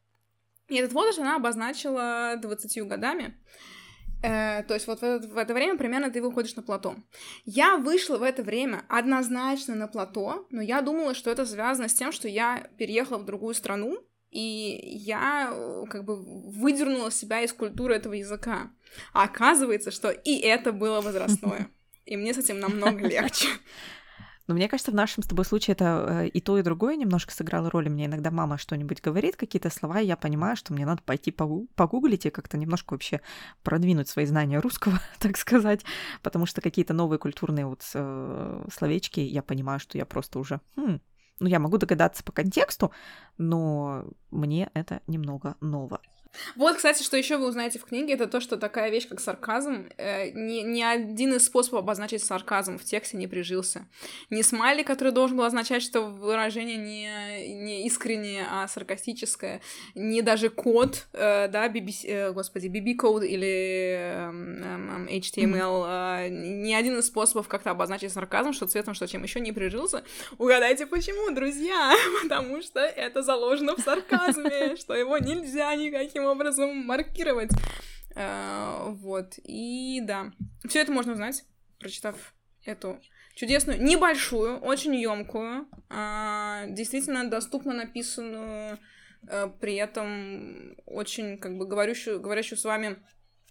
[0.68, 3.38] И этот возраст она обозначила 20 годами.
[4.24, 6.95] Э, то есть вот в это, в это время примерно ты выходишь на плато.
[7.45, 11.93] Я вышла в это время однозначно на плато, но я думала, что это связано с
[11.93, 13.97] тем, что я переехала в другую страну,
[14.30, 18.72] и я э, как бы выдернула себя из культуры этого языка.
[19.13, 21.70] А оказывается, что и это было возрастное.
[22.05, 23.47] И мне с этим намного легче.
[24.48, 27.34] Но мне кажется, в нашем с тобой случае это э, и то, и другое немножко
[27.34, 27.89] сыграло роль.
[27.89, 32.26] Мне иногда мама что-нибудь говорит, какие-то слова, и я понимаю, что мне надо пойти погуглить
[32.26, 33.22] и как-то немножко вообще
[33.64, 35.84] продвинуть свои знания русского, так сказать,
[36.24, 40.62] потому что какие-то новые культурные вот э, словечки, я понимаю, что я просто уже...
[40.78, 41.00] Хм,
[41.39, 42.91] ну, я могу догадаться по контексту,
[43.38, 46.02] но мне это немного ново.
[46.55, 49.89] Вот, кстати, что еще вы узнаете в книге, это то, что такая вещь, как сарказм,
[49.97, 53.88] э, ни, ни один из способов обозначить сарказм в тексте не прижился.
[54.30, 59.61] Ни смайли, который должен был означать, что выражение не, не искреннее, а саркастическое,
[59.95, 66.99] ни даже код, э, да, BBC, э, господи, BB-код или э, HTML, э, ни один
[66.99, 70.03] из способов как-то обозначить сарказм, что цветом, что чем еще не прижился.
[70.38, 71.95] Угадайте, почему, друзья?
[72.23, 77.51] Потому что это заложено в сарказме, что его нельзя никаким образом маркировать.
[78.15, 79.36] Uh, вот.
[79.43, 80.32] И да.
[80.68, 81.45] Все это можно узнать,
[81.80, 82.34] прочитав
[82.65, 82.99] эту
[83.36, 88.80] чудесную, небольшую, очень емкую, uh, действительно доступно написанную,
[89.28, 92.97] uh, при этом очень, как бы, говорящую, говорящую с вами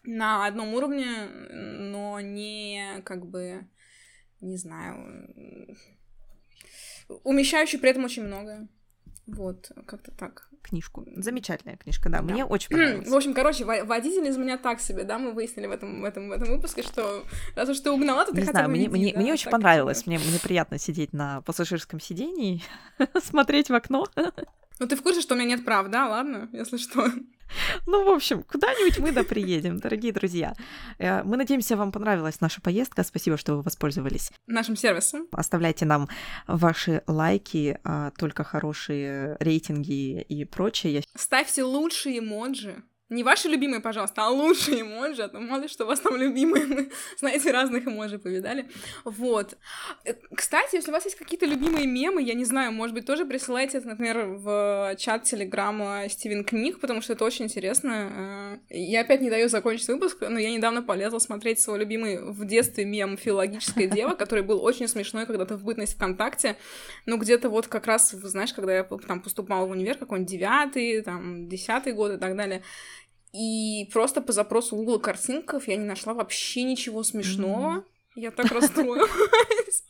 [0.03, 3.69] на одном уровне, но не, как бы,
[4.41, 5.77] не знаю,
[7.23, 8.69] умещающий при этом очень многое.
[9.27, 10.49] Вот, как-то так.
[10.63, 11.07] Книжку.
[11.17, 12.33] Замечательная книжка, да, да.
[12.33, 13.09] мне очень понравилась.
[13.09, 16.29] В общем, короче, водитель из меня так себе, да, мы выяснили в этом, в этом,
[16.29, 17.25] в этом выпуске, что
[17.55, 20.19] раз уж ты угнала, то ты Не знаю, мне, мне, да, мне очень понравилось, мне,
[20.19, 22.63] мне приятно сидеть на пассажирском сидении,
[23.23, 24.07] смотреть в окно.
[24.79, 26.09] Ну ты в курсе, что у меня нет прав, да?
[26.09, 27.11] Ладно, если что.
[27.87, 30.55] Ну, в общем, куда-нибудь мы да приедем, дорогие друзья.
[30.99, 33.05] Э, мы надеемся, вам понравилась наша поездка.
[33.05, 35.29] Спасибо, что вы воспользовались нашим сервисом.
[35.31, 36.09] Оставляйте нам
[36.49, 41.05] ваши лайки, а, только хорошие рейтинги и прочее.
[41.15, 42.83] Ставьте лучшие эмоджи.
[43.09, 46.17] Не ваши любимые, пожалуйста, а лучшие эмоджи, а то мало ли что у вас там
[46.17, 48.69] любимые, мы, знаете, разных эмоджи повидали.
[49.05, 49.57] Вот.
[50.05, 53.25] Э, кстати, если у вас есть какие-то любимые мемы, я не знаю, может быть, тоже
[53.25, 58.59] присылайте это, например, в чат Телеграма Стивен Книг, потому что это очень интересно.
[58.71, 62.45] Э, я опять не даю закончить выпуск, но я недавно полезла смотреть свой любимый в
[62.45, 66.57] детстве мем «Филологическая дева», который был очень смешной когда-то в бытность ВКонтакте,
[67.07, 71.49] но где-то вот как раз, знаешь, когда я там поступала в универ, какой-нибудь девятый, там,
[71.49, 72.65] десятый год и так далее,
[73.37, 77.79] и просто по запросу Google картинков я не нашла вообще ничего смешного.
[77.79, 77.85] Mm-hmm.
[78.17, 79.85] Я так расстроилась.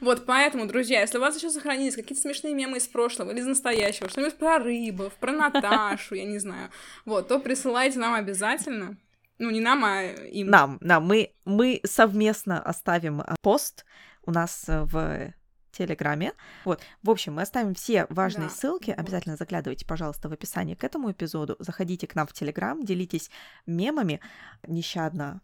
[0.00, 3.46] Вот, поэтому, друзья, если у вас еще сохранились какие-то смешные мемы из прошлого или из
[3.46, 6.70] настоящего, что-нибудь про рыбов, про Наташу, я не знаю,
[7.04, 8.96] вот, то присылайте нам обязательно.
[9.38, 10.48] Ну, не нам, а им.
[10.48, 11.04] Нам, нам.
[11.04, 13.84] Мы, мы совместно оставим а, пост
[14.26, 15.32] у нас в
[15.72, 16.32] Телеграме.
[16.64, 16.80] Вот.
[17.02, 18.54] В общем, мы оставим все важные да.
[18.54, 18.90] ссылки.
[18.90, 21.56] Обязательно заглядывайте, пожалуйста, в описание к этому эпизоду.
[21.58, 23.30] Заходите к нам в Телеграм, делитесь
[23.66, 24.20] мемами
[24.66, 25.40] нещадно.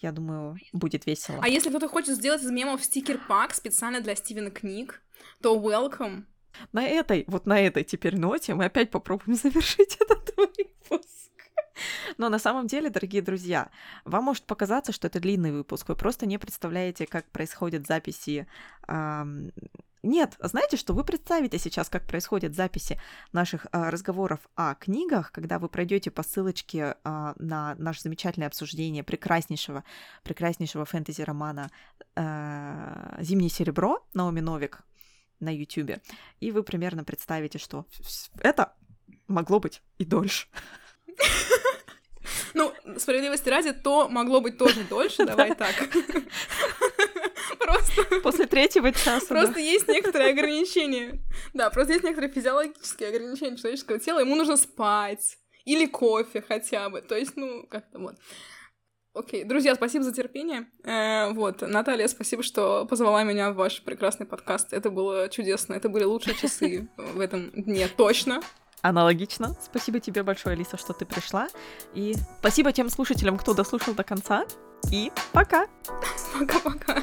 [0.00, 1.38] Я думаю, будет весело.
[1.40, 5.00] А если кто-то хочет сделать из мемов стикер-пак специально для Стивена книг,
[5.40, 6.24] то welcome.
[6.72, 11.31] На этой, вот на этой теперь ноте мы опять попробуем завершить этот выпуск.
[12.18, 13.70] Но на самом деле, дорогие друзья,
[14.04, 15.88] вам может показаться, что это длинный выпуск.
[15.88, 18.46] Вы просто не представляете, как происходят записи.
[20.02, 23.00] Нет, знаете, что вы представите сейчас, как происходят записи
[23.32, 29.04] наших а, разговоров о книгах, когда вы пройдете по ссылочке а, на наше замечательное обсуждение
[29.04, 29.84] прекраснейшего,
[30.24, 31.70] прекраснейшего фэнтези-романа
[32.16, 34.80] а, «Зимнее серебро» Наоми Новик
[35.38, 36.00] на YouTube,
[36.40, 37.86] и вы примерно представите, что
[38.40, 38.72] это
[39.28, 40.48] могло быть и дольше.
[42.54, 45.74] Ну, справедливости ради, то могло быть тоже дольше, давай так.
[47.58, 48.20] Просто...
[48.22, 49.26] После третьего часа.
[49.26, 51.20] Просто есть некоторые ограничения.
[51.54, 54.20] Да, просто есть некоторые физиологические ограничения человеческого тела.
[54.20, 55.38] Ему нужно спать.
[55.64, 57.00] Или кофе хотя бы.
[57.00, 58.16] То есть, ну, как-то вот.
[59.14, 60.66] Окей, друзья, спасибо за терпение.
[60.84, 64.72] Э, вот, Наталья, спасибо, что позвала меня в ваш прекрасный подкаст.
[64.72, 65.74] Это было чудесно.
[65.74, 68.40] Это были лучшие часы в этом дне, точно.
[68.82, 69.54] Аналогично.
[69.62, 71.48] Спасибо тебе большое, Алиса, что ты пришла.
[71.94, 74.44] И спасибо тем слушателям, кто дослушал до конца.
[74.90, 75.66] И пока!
[76.38, 77.00] Пока-пока!